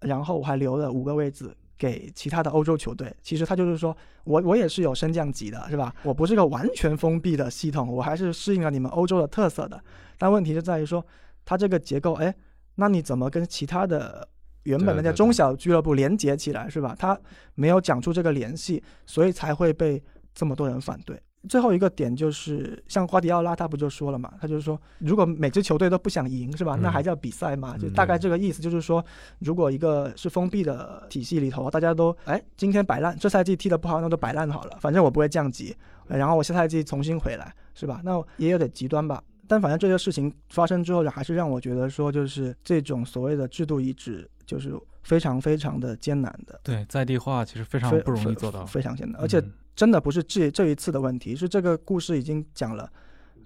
[0.02, 3.14] 然后我还留了五个位置给其他的欧洲球队。
[3.22, 3.96] 其实他就是说
[4.26, 5.96] 我我也是有升降级的，是吧？
[6.04, 9.82] 我不是个完全封闭的系统，我还是适应了你们欧洲的特色的。
[10.18, 11.06] 但问题就在于说，
[11.52, 12.34] 它这个结构，哎，
[12.76, 14.26] 那你怎么跟其他的
[14.64, 16.96] 原本的那对对些中小俱乐部连接起来，是吧？
[16.98, 17.20] 他
[17.56, 20.02] 没有讲出这个联系，所以才会被
[20.34, 21.22] 这么多人反对。
[21.50, 26.78] 最后一个点就是，像瓜迪奥拉他不就说了嘛，他就是说，如果每支球队都不想赢，是吧？
[26.82, 27.76] 那嗯还叫比赛吗？
[27.78, 29.04] 就嗯大概这个意思，就是说，
[29.40, 35.76] 如果一个是封闭的体系里头，大家都哎今天摆烂，这赛季踢得不好，那就摆烂好了，反正我不会降级，
[36.08, 38.00] 呃然后我下赛季重新回来，是吧？
[38.06, 39.22] 那也有点极端吧。
[39.52, 44.74] 但反正这些事情发生之后，还是让我觉得说，就是这种所谓的制度移植，就是
[45.04, 52.90] 非常非常的艰难的，对，在地化其实非常不容易做到，非常艰难，而且嗯真的不是这这一次的问题，是这个故事已经讲了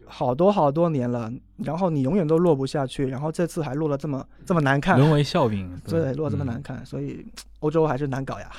[0.07, 7.25] 好多好多年了，然后你永远都落不下去，然后这次还落了这么这么难看，沦为笑柄，对，落这么嗯难看，所以
[7.59, 8.49] 欧洲还是难搞呀。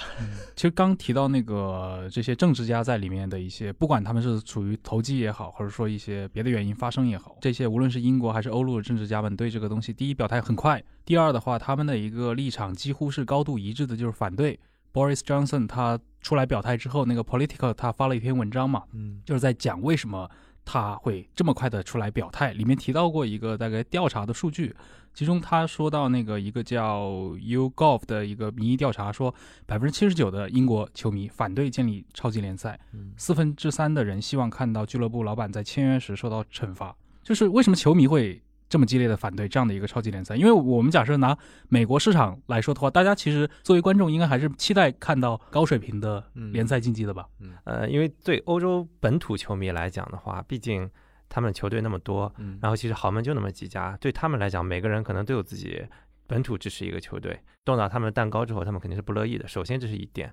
[0.54, 14.58] 其实刚提到那个这些政治家在里面的一些，不管他们是处于投机也好，或者说一些别的原因发生也好，这些无论是英国还是欧陆的政治家们对这个东西，第一表态很快，第二的话，他们的一个立场几乎是高度一致的，就是反对。
[14.92, 20.26] Boris Johnson 他出来表态之后，那个 Political 他发了一篇文章嘛，嗯就是在讲为什么
[20.66, 22.52] 他会这么快的出来表态。
[22.52, 24.76] 里面提到过一个大概调查的数据，
[25.14, 32.78] 其中他说到那个一个叫 YouGov 的一个民意调查，说百分之七十九的英国球迷反对建立超级联赛，
[33.16, 36.94] 四分之三的人希望看到俱乐部老板在签约时受到惩罚。
[37.22, 38.42] 就是为什么球迷会？
[38.68, 41.36] 这么激烈的反对这样的一个超级联赛，因为我们假设拿
[41.68, 47.26] 美国市场来说的话，大家其实作为观众应该还是期待看到高水平的联赛竞技的吧？
[47.40, 50.90] 嗯，呃，因为对欧洲本土球迷来讲的话，毕竟
[51.28, 55.84] 他们球队那么多，然后其实豪门就那么几家，对他们来讲，每个人可能都有自己
[56.26, 59.46] 本土支持一个球队，动到他们的蛋糕之后，他们肯定是不乐意的。
[59.46, 60.32] 首先这是一点。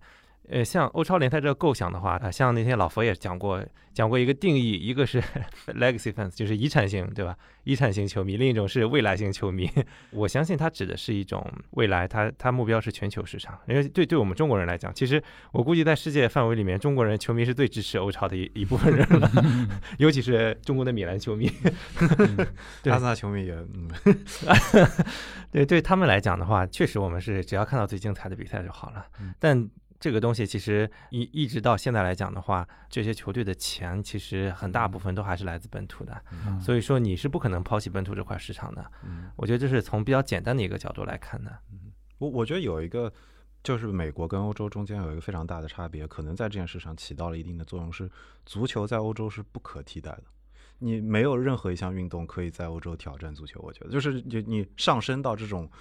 [0.50, 3.64] 呃，像欧超联赛这个构想的话，啊，像那天老佛爷讲过，
[3.94, 5.22] 讲过一个定义，一个是
[5.80, 7.36] legacy fans，就是遗产型，对吧？
[7.64, 9.72] 遗产型球迷，另一种是未来型球迷。
[10.12, 13.58] 我相信他指的是一种未来，他他目标是全球市场。
[13.70, 15.24] 因为对对我们中国人来讲，其实
[15.54, 19.32] 我估计在世界范围里面，中国人球迷是最支持欧超的一一部分人了，
[19.98, 21.50] 尤其是中国的米兰球迷，
[22.92, 23.90] 阿森纳球迷也，嗯，
[25.52, 29.06] 对对他们来讲的话，确实我们是只要看到最精彩的比赛就好了，
[29.40, 29.70] 但。
[30.04, 36.22] 这个东西其实一一直到现在来讲的话，这些球队的钱其实很大部分都还是来自本土的，
[36.62, 38.86] 所以说你是不可能抛弃本土这块市场的。
[39.38, 41.58] 我觉得这是从比较简单的一个角度来看的。
[42.18, 43.10] 我我觉得有一个
[43.64, 48.12] 就是美国跟欧洲中间有一个非常大的差别，可能在这件事上起到了一定的作用，是
[48.46, 50.24] 足球在欧洲是不可替代的。
[50.80, 53.62] 你没有任何一项运动可以在欧洲挑战足球。
[53.64, 55.72] 我觉得就是你你上升到这种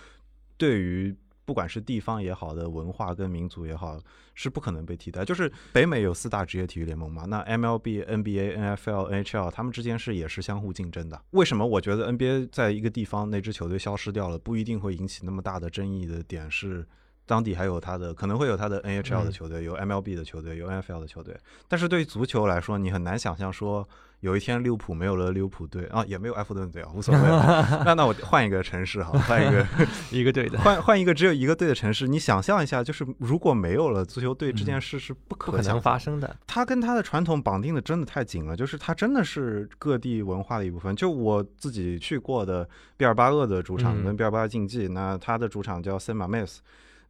[0.56, 1.12] 对于。
[1.44, 3.98] 不管是地方也好的文化跟民族也好，
[4.34, 5.24] 是不可能被替代。
[5.24, 11.20] 就是北美有四大职业体育联盟嘛，那 MLB、NBA、NFL、NHL 他们之间是也是相互竞争的。
[11.30, 16.86] 为什么我觉得 NBA 在一个地方那支球队消失掉了，不一定会引起那么大的争议的点是，
[17.32, 21.34] 当地还有他的可能会有他的 NHL 的球队，有 MLB 的球队，有 NFL 的球队。
[21.66, 23.88] 但是对于足球来说，你很难想象说。
[24.22, 27.20] 有一天利物浦没有了利物浦队啊，也没有埃弗顿队啊，无所谓。
[27.84, 29.66] 那那我换一个城市哈，换一个
[30.16, 32.06] 一个队的，换换一个只有一个队的城市。
[32.06, 36.36] 你想象一下，就是如果没有了足球队这件事是不可能发生的。
[36.46, 40.94] 它跟它的传统绑定的真的太紧了，就是它真的是各地文化的一部分。
[40.94, 46.62] 就我自己去过的毕尔巴鄂的主场跟毕尔巴鄂竞技，那它的主场叫森马梅斯。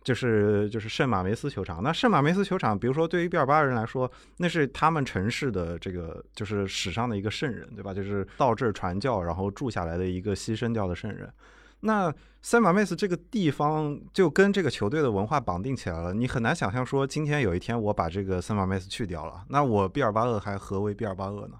[0.05, 7.95] 就是就是圣马梅斯球场，那圣马梅斯球场，比如说对于毕尔巴人来说，那是他们城市的这个就是史上的一个圣人，对吧？
[7.95, 11.33] 就是到这儿传教然后住下来的一个牺牲掉的圣人。
[11.81, 21.57] 那圣马梅斯这个地方就跟这个球队的文化绑定起来了，你很难想象说今天有一天我把这个圣马梅斯去掉了，那我毕尔巴鄂还何为毕尔巴鄂呢？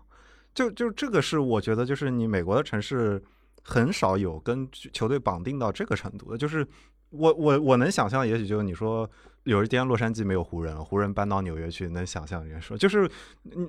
[0.53, 3.23] 就就这个是我觉得就是你美国的城市
[3.63, 6.67] 很少有跟球队绑定到这个程度的，就是。
[7.13, 9.09] 我我我能想象，也许就是你说
[9.45, 13.11] 有一天洛杉矶没有湖人了，湖人搬到纽约去，能想象人说，就是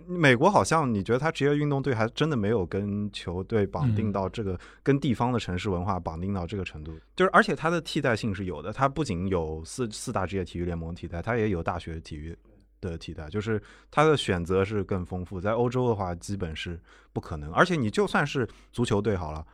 [0.07, 12.37] 美国好像你觉得他职业运动队还真的没有跟球队绑定到这个跟地方的城市文化绑定到这个程度，就是而且它的替代性是有的，它不仅有四四大职业体育联盟替代，它也有大学体育
[12.79, 15.41] 的替代，就是它的选择是更丰富。
[15.41, 16.79] 在欧洲的话，基本是
[17.11, 19.45] 不可能，而且你就算是足球队好了。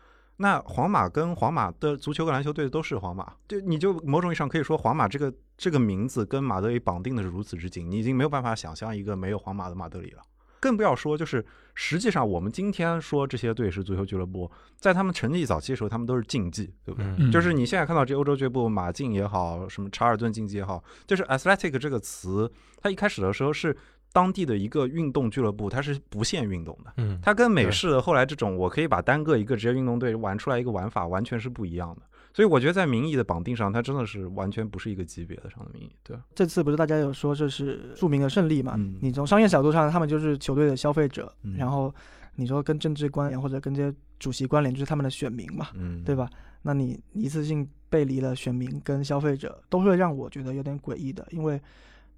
[0.42, 10.22] 那皇马跟皇马的足球跟篮球队都是皇马，就你就某种意义上可以说，皇马这个这个名字跟马德里绑定的是如此之紧，你已经没有办法想象一个没有皇马的马德里了。
[10.62, 17.32] 更不要说，就是实际上我们今天说这些队是足球俱乐部，在他们成立早期的时候，他们都是竞技，对不对？
[17.32, 22.50] 就是你现在看到这欧洲俱乐部，马竞也好，什么查尔顿竞技也好，就是 athletic 这个词，
[22.82, 23.76] 它一开始的时候是。
[24.12, 32.02] 当地的一个运动俱乐部，它是不限运动的，嗯，它跟美式的后来这种我可以把单个一个职业运动队玩出来一个玩法，完全是不一样的。
[32.34, 35.92] 所以我觉得在民意的绑定上，它真的是完全不是一个级别的上的民意。
[36.04, 38.80] 对，这次不是大家有说这是著名的胜利嘛？
[39.02, 41.94] 你从商业角度上，他们就是球队的消费者，然后
[42.36, 46.30] 你说跟政治关联或者跟这些主席关联，就是他们的选民嘛，嗯，对吧？
[46.62, 51.62] 那你一次性背离了选民跟消费者，都会让我觉得有点诡异的，因为。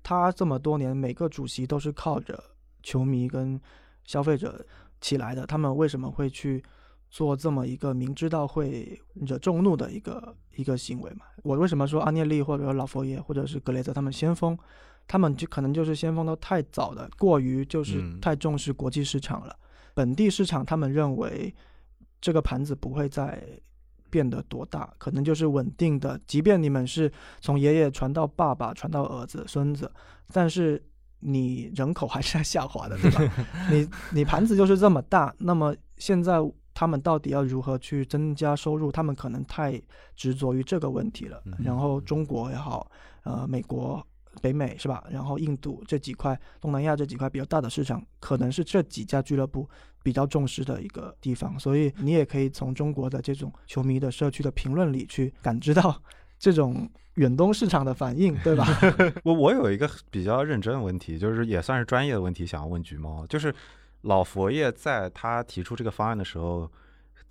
[0.03, 2.43] 他这么多年，每个主席都是靠着
[2.81, 3.59] 球迷跟
[4.03, 4.65] 消费者
[4.99, 5.45] 起来的。
[5.45, 6.63] 他们为什么会去
[7.09, 11.25] 做这么一个明知道会惹众怒的一个一个行为嘛？
[11.43, 14.57] 我为什么说阿涅利或者老佛爷或者是格雷泽他们先锋？
[15.07, 19.55] 他们就可能就是先锋都太早的，过于就是太重视国际市场了。
[19.93, 21.53] 本地市场他们认为
[22.19, 23.43] 这个盘子不会再。
[24.11, 26.19] 变得多大，可能就是稳定的。
[26.27, 29.91] 即便你们是从爷爷传到爸爸，传到儿子、孙子，
[30.31, 30.83] 但是
[31.21, 33.33] 你人口还是在下滑的，对吧？
[33.71, 35.33] 你 你盘子就是这么大。
[35.39, 36.37] 那么现在
[36.73, 38.91] 他们到底要如何去增加收入？
[38.91, 39.81] 他们可能太
[40.15, 41.41] 执着于这个问题了。
[41.57, 42.91] 然后中国也好，
[43.23, 44.05] 呃，美国
[44.41, 45.03] 北美是吧？
[45.09, 49.67] 然后印度这几块、东南亚这几块比较大的市场，可能是这几家俱乐部
[50.03, 51.59] 比较重视的一个地方。
[51.59, 56.01] 所以你也可以从中国的这种球迷的社区的评论里去感知到
[56.39, 58.65] 这种远东市场的反应， 对吧？
[59.25, 63.53] 我我有一个比较认真的问题，就是也算是专业的问题，想要问橘猫，就是
[64.01, 66.71] 老佛爷在他提出这个方案的时候。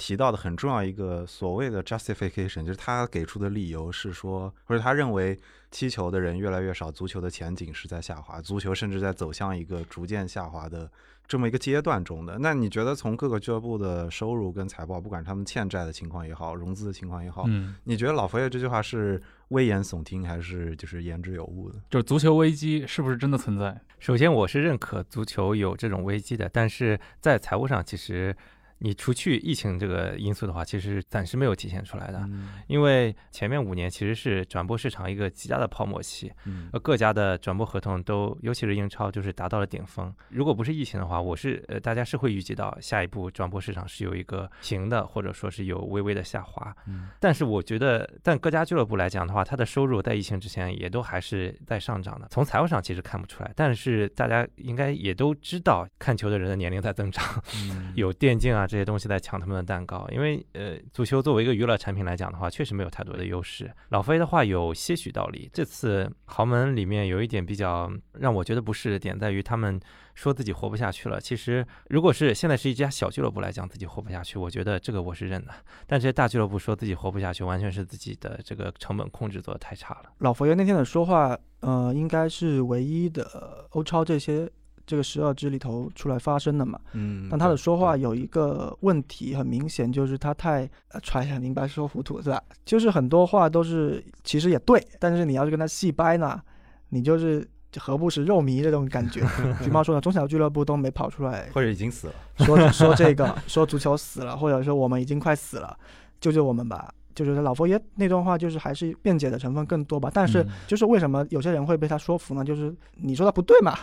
[0.00, 5.38] 提到的很重要一个所谓的 justification，就是他给出的理由是说，或者他认为
[5.70, 10.90] 踢球的人越来越少，足球的前景是在下滑，足球甚至在走向一个逐渐下滑的
[11.28, 12.38] 这么一个阶段中的。
[12.40, 21.78] 那你觉得从各个俱乐部的收入跟财报，不管他们欠债的情况也好，融资的情况也好，嗯，你觉得老佛爷这句话是危言耸听，还是就是言之有物的？
[21.90, 23.78] 就是足球危机是不是真的存在？
[23.98, 28.34] 首先，我是认可足球有这种危机的，但是在财务上其实。
[28.82, 32.26] 你除去疫情这个因素的话，其实暂时没有体现出来的，
[32.66, 36.32] 因为前面五年其实是转播市场一个极大的泡沫期，
[36.72, 40.10] 呃，各家的转播合同都，尤其是英超，就是达到了顶峰。
[40.30, 46.74] 如果不是疫情的话，我是呃，大家是会预计到下一步转播市场是有一个平的，或者说是有微微的下滑。
[47.18, 52.26] 但是我觉得，但各家俱乐部来讲的话，它的收入在疫情之前也都还是在上涨的。
[52.30, 57.22] 从财务上其实看不出来，但是大家应该也都知道，看球的人的年龄在增长，
[57.94, 58.66] 有电竞啊。
[58.70, 63.68] 这些东西在抢他们的蛋糕，因为呃，足球作为一个娱乐产品来讲的话，确实没有太多的优势。
[63.88, 65.50] 老飞的话有些许道理。
[65.52, 69.80] 这次豪门里面有一点比较让我觉得不适的点，在于他们
[70.14, 71.20] 说自己活不下去了。
[71.20, 75.52] 其实，如果是现在是一家小俱乐部来讲，自己活不下去，我觉得这个我是认的。
[75.88, 80.12] 但这些大俱乐部说自己活不下去，完全是自己的这个成本控制做的太差了。
[80.18, 84.48] 老佛爷那天的说话，呃，应该是唯一的欧超这些。
[84.90, 90.68] 这个十二支里头出来发声的嘛，嗯，但他的说话有一个问题，很明显就是他太
[91.00, 92.42] 揣想明白说糊涂，是吧？
[92.64, 96.40] 就是很多话都是其实也对，但是你要是跟他细掰呢，
[96.88, 99.20] 你就是何不食肉糜这种感觉。
[99.62, 105.78] 橘猫说的，中小俱乐部都没跑出来，或者已经死了，说说这个，说足球死了，或者说我们已经快死了，
[106.20, 106.92] 救救我们吧。
[107.12, 110.10] 就是老佛爷那段话，就是还是辩解的成分更多吧。
[110.14, 112.42] 但是就是为什么有些人会被他说服呢？
[112.42, 113.76] 就是你说的不对嘛。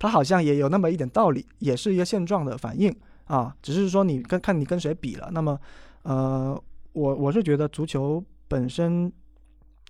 [0.00, 2.92] 他好像也有那么一点道理，也是一个现状的反应
[3.26, 5.28] 啊，只是说你跟看你跟谁比了。
[5.30, 5.60] 那么，
[6.02, 6.60] 呃，
[6.94, 9.12] 我我是觉得足球本身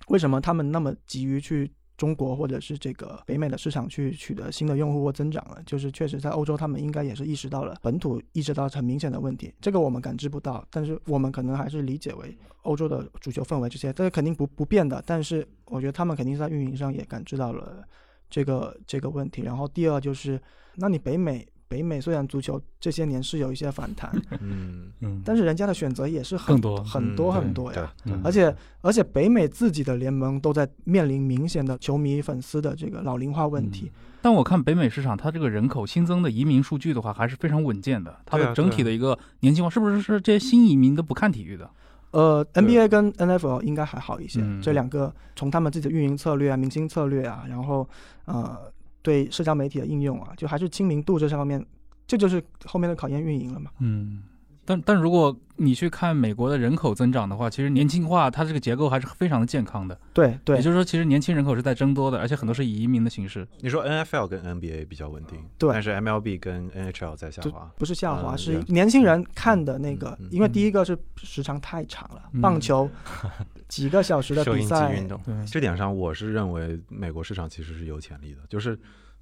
[0.08, 5.56] 为什么他们那么急于去中国或者是这个北美的市场去取得新的用户或增长呢？
[5.64, 15.00] 就是确实在欧洲，他们应该也是意识到了本土意识到很明显的问题，这个我们感知不到，但是我们可能还是理解为欧洲的足球氛围这些，这个肯定不不变的。
[15.06, 17.84] 但是我觉得他们肯定是在运营上也感知到了。
[18.30, 20.40] 这个这个问题，然后第二就是，
[20.76, 24.10] 那你北美北美虽然足球这些年是有一些反弹，
[24.40, 27.92] 嗯嗯，但是人家的选择也是很多很多很多呀，
[28.24, 33.90] 而且而且北美自己的联盟都在面临明显的球迷粉丝的这个老龄化问题。
[34.22, 41.70] 但我看北美市场，它这个人口新增的移民数据的话，还是非常稳健的，它的整体的一个年轻化，是不是是这些新移民都不看体育的？
[42.12, 47.88] 呃，NBA 跟 NFL 应该还好一些，这两个从他们自己的运营策略啊、明星策略啊，然后
[48.24, 48.58] 呃
[49.02, 51.64] 对社交媒体的应用啊，就还是亲民度这上面，
[52.06, 53.70] 这就是后面的考验运营了嘛。
[53.78, 54.22] 嗯。
[54.70, 59.98] 但但如果你去看美国的人口增长的话，其实年轻化它这个结构还是非常的健康的。
[60.14, 63.44] 对对，也就是说，其实年轻人口是在增多的，而且很多是以移民的形式。
[63.58, 72.88] 你说 NFL 跟 NBA 比较稳定，对，但是 MLB 跟 NHL 在下滑，不是下滑，是年轻人看的那个，因为第一个是时长太长了，棒球
[73.66, 78.78] 几个小时的比赛运动，这点上我是认为美国市场其实是有潜力的，就是。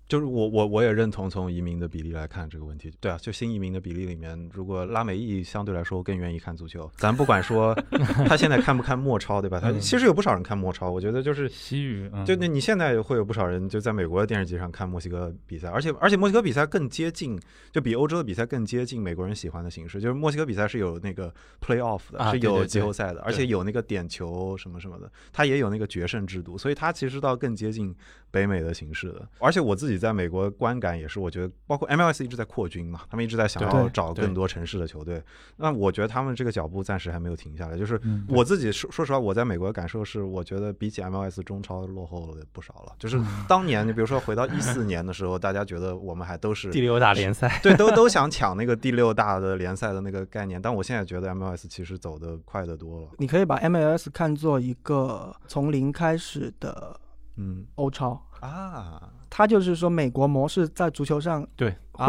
[0.09, 7.75] 就是我我我也认同从移民的比例来看这个问题，对啊，就新移民的比例里面，如果拉美裔相对来说更愿意看足球，咱不管说
[8.27, 9.61] 他现在看不看墨超，对吧？
[9.61, 17.39] 他其实有不少人看墨超，我觉得就是西语，就那你现在会有不少人就在美国的电视机上看墨西哥比赛，而且而且墨西哥比赛更接近，
[17.71, 21.31] 就比欧洲的比赛更接近美国人喜欢的形式，就是墨西哥比赛是有那个
[21.61, 27.95] play off 的，是有季后赛的，而且有那个点球什么什么的，它也有那个决胜制度，所以它其实倒更接近
[28.31, 29.98] 北美的形式的，而且我自己。
[29.99, 35.23] 在美国观感也是，我觉得包括 MLS 一直在扩军嘛，他们一直在想要找更多城市的球队。
[35.57, 37.77] 那我觉得他们这个脚步暂时还没有停下来。
[37.77, 42.95] 就是我自己说说实话，我在美国的感受是，我觉得比起 MLS 中超落后了不少了。
[42.99, 50.61] 就是当年你比如说回到一四年的时候，大家觉得我们还都是第六大联赛，对，都都想抢那个第六大的联赛的那个概念。
[50.61, 53.09] 但我现在觉得 MLS 其实走得快得多了。
[53.19, 56.99] 你可以把 MLS 看作一个从零开始的
[57.37, 59.11] 嗯欧超啊。
[59.31, 62.07] 他就是说，美国模式在足球上对会，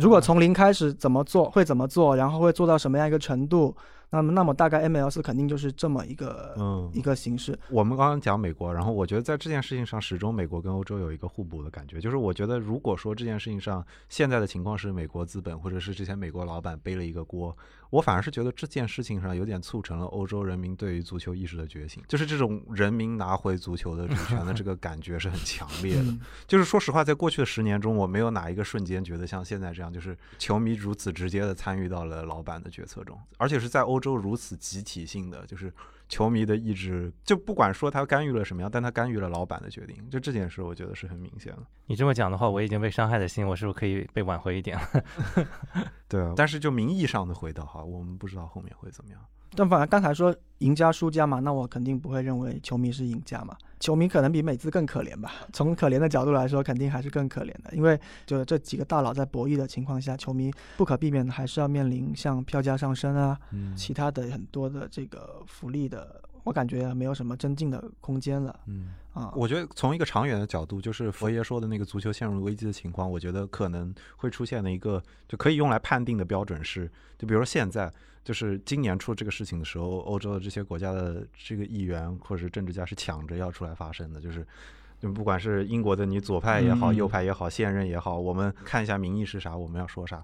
[0.00, 3.76] 如果从零开始怎么做，会怎么做，然后会做到什么样一个程度？
[4.10, 7.58] 那么那么大概 MLS 肯定就是这么一个、嗯一个形式。
[7.68, 12.00] 我们刚刚讲美国，然后我觉得在这件事情上，始终美国跟欧洲有一个互补的感觉。
[12.00, 17.56] 就是我觉得，如果说这件事情上现在的情况是美国资本或者是之前美国老板背了一个锅，
[17.90, 26.02] 我反而是觉得这件事情上有点促成了欧洲人民对于足球意识的觉醒，就是这种人民拿回足球的主权的这个感觉是很强烈的。
[26.02, 35.72] 嗯就是说实话，在过去的十年中，我没有哪一个瞬间觉得像现在这样，就是球迷如此直接的参与到了老板的决策中，而且是在欧洲如此集体性的，就是
[36.08, 41.58] 球迷的意志，就不管说他干预了什么样，但他干预了老板的决定，就这件事，我觉得是很明显的。
[41.86, 45.04] 你这么讲的话，我已经被伤害的心，我是不是可以被挽回一点了？
[46.08, 49.20] 对啊，但是就名义上的回到哈，我们不知道后面会怎么样。
[49.54, 53.56] 但反而刚才说赢家输家嘛，那我肯定不会认为球迷是赢家嘛。
[53.80, 55.32] 球迷可能比美资更可怜吧。
[55.52, 68.94] 从可怜的角度来说，肯定还是更可怜的，因为就这几个大佬在博弈的情况下，球迷不可避免的还是要面临像票价上升啊，嗯其他的很多的这个福利的，我感觉没有什么增进的空间了嗯。
[69.12, 69.32] 啊。
[69.36, 77.88] 我觉得从一个长远的角度，就是佛爷说的那个足球陷入危机的情况，我觉得可能会出现的一个就可以用来判定的标准是，就比如说现在，
[78.28, 84.46] 就是今年出这个事情的时候，欧洲的这些国家的这个议员或者是政治家是抢着要出来发声的，就是。
[85.00, 90.20] 就不管是英国的你左派也好，嗯右派也好，现任也好，我们看一下民意是啥，我们要说啥。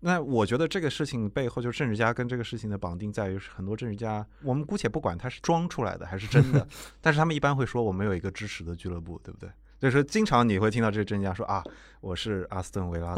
[0.00, 6.66] 那我觉得这个事情背后，就政治家跟这个事情的绑定在于，很多政治家，我们姑且不管他是装出来的还是真的，
[7.00, 9.48] 但是他们一般会说我们有一个支持的俱乐部，对不对？
[9.80, 11.62] 所以说经常你会听到这个政治家说啊，
[12.00, 13.14] 我是阿斯顿维拉，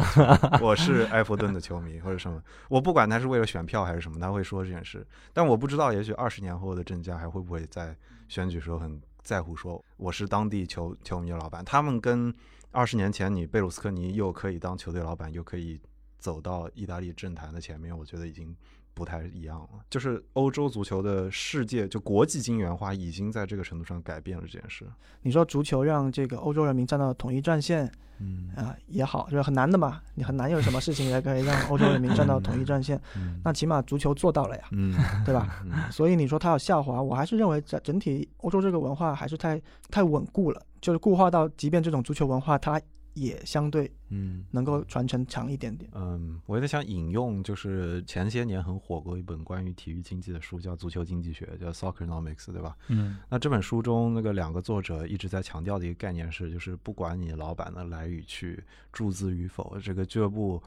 [0.61, 5.07] 我是埃弗顿的球迷或者什么，我不管他是为了选票还是什么，他会说这件事。
[5.33, 7.97] 但我不知道，也许二十年后的政家还会不会在
[8.29, 11.65] 选举时候很在乎说我是当地球球迷老板？
[11.65, 12.35] 他们跟
[12.73, 15.81] 二十年前你贝鲁斯科尼又可以当球队老板，又可以
[16.19, 18.55] 走到意大利政坛的前面，我觉得已经
[18.95, 19.69] 不太一样了。
[19.89, 24.87] 就是欧洲足球的世界，就国际金元化已经在这个程度上改变了这件事。
[25.23, 27.91] 你说足球让这个欧洲人民站到统一战线
[28.23, 34.65] 嗯啊、也好，就是很难的嘛，你很难有什么事情也可以让欧洲人民站到统一战线，嗯那起码足球做到了呀。
[34.73, 35.63] 嗯，对吧？
[35.65, 42.79] 嗯所以你说它要下滑，我还是认为在整体欧洲这个文化还是太太稳固了，就是固化到，即便这种足球文化，它
[43.21, 45.91] 也相对嗯能够传承长一点点。
[45.95, 52.75] 嗯，我也在想引用，就是前些年很火过一本关于体育经济的书，叫《足球经济学》，叫《Soccernomics》，对吧？
[52.89, 60.63] 嗯那这本书中，那个两个作者一直在强调的一个概念是，就是不管你老板的来与去、注资与否，这个俱乐部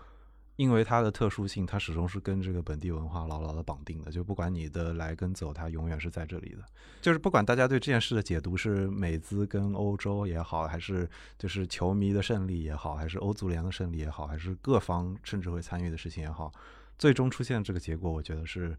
[0.55, 4.11] 因为它的特殊性，它始终是跟这个本地文化牢牢的绑定的。
[4.11, 6.63] 就不管你的来跟走，它永远是在这里的。
[7.01, 16.51] 就是不管大家对这件事的解读是美资跟欧洲也好，还是就是球迷的胜利也好，还是欧足联的胜利也好，还是各方甚至会参与的事情也好，
[16.97, 18.77] 最终出现这个结果，我觉得是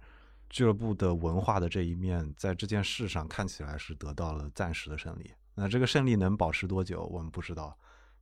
[0.48, 5.32] 俱乐部的文化的这一面，在这件事上看起来是得到了暂时的胜利。
[5.56, 7.76] 那这个胜利能保持多久，我们不知道。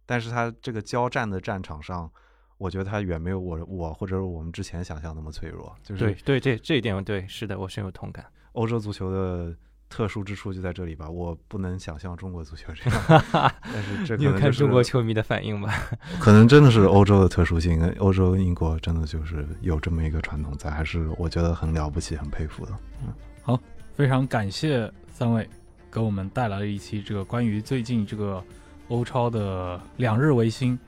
[0.04, 2.10] 但是它这个交战的战场上，
[2.62, 5.74] 我觉得他远没有我我或者是我们之前想象那么脆弱。
[5.82, 8.24] 就是对对，这这一点对是的，我深有同感。
[8.52, 9.52] 欧洲足球的
[9.88, 13.02] 特殊之处就在这里吧，我不能想象中国足球这样，
[13.62, 15.74] 但是这看能就是中国球迷的反应吧？
[16.20, 22.72] 可能真的是欧洲的特殊性，欧洲英国真的就是有这么一个传统在，还是我觉得很了不起、很佩服的。
[23.02, 23.60] 嗯，好
[23.94, 25.48] 非常感谢三位
[25.90, 28.42] 给我们带来了一期这个关于最近这个
[28.88, 30.78] 欧超的两日维新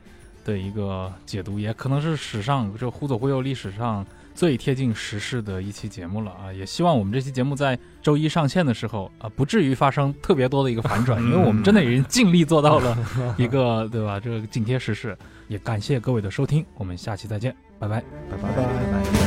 [0.45, 6.53] 的一个解读，也可能是史上这忽左忽右历史上最贴近时事的一期节目了啊！
[6.53, 12.97] 也希望我们这期节目在周一上线的时候啊，不至于发生特别多的一个反转， 因为我们真的已经尽力做到了
[13.37, 14.19] 一个对吧？
[14.19, 15.17] 这个紧贴时事，
[15.47, 18.03] 也 感谢各位的收听，我们下期再见，拜拜。
[18.29, 19.24] 拜拜拜。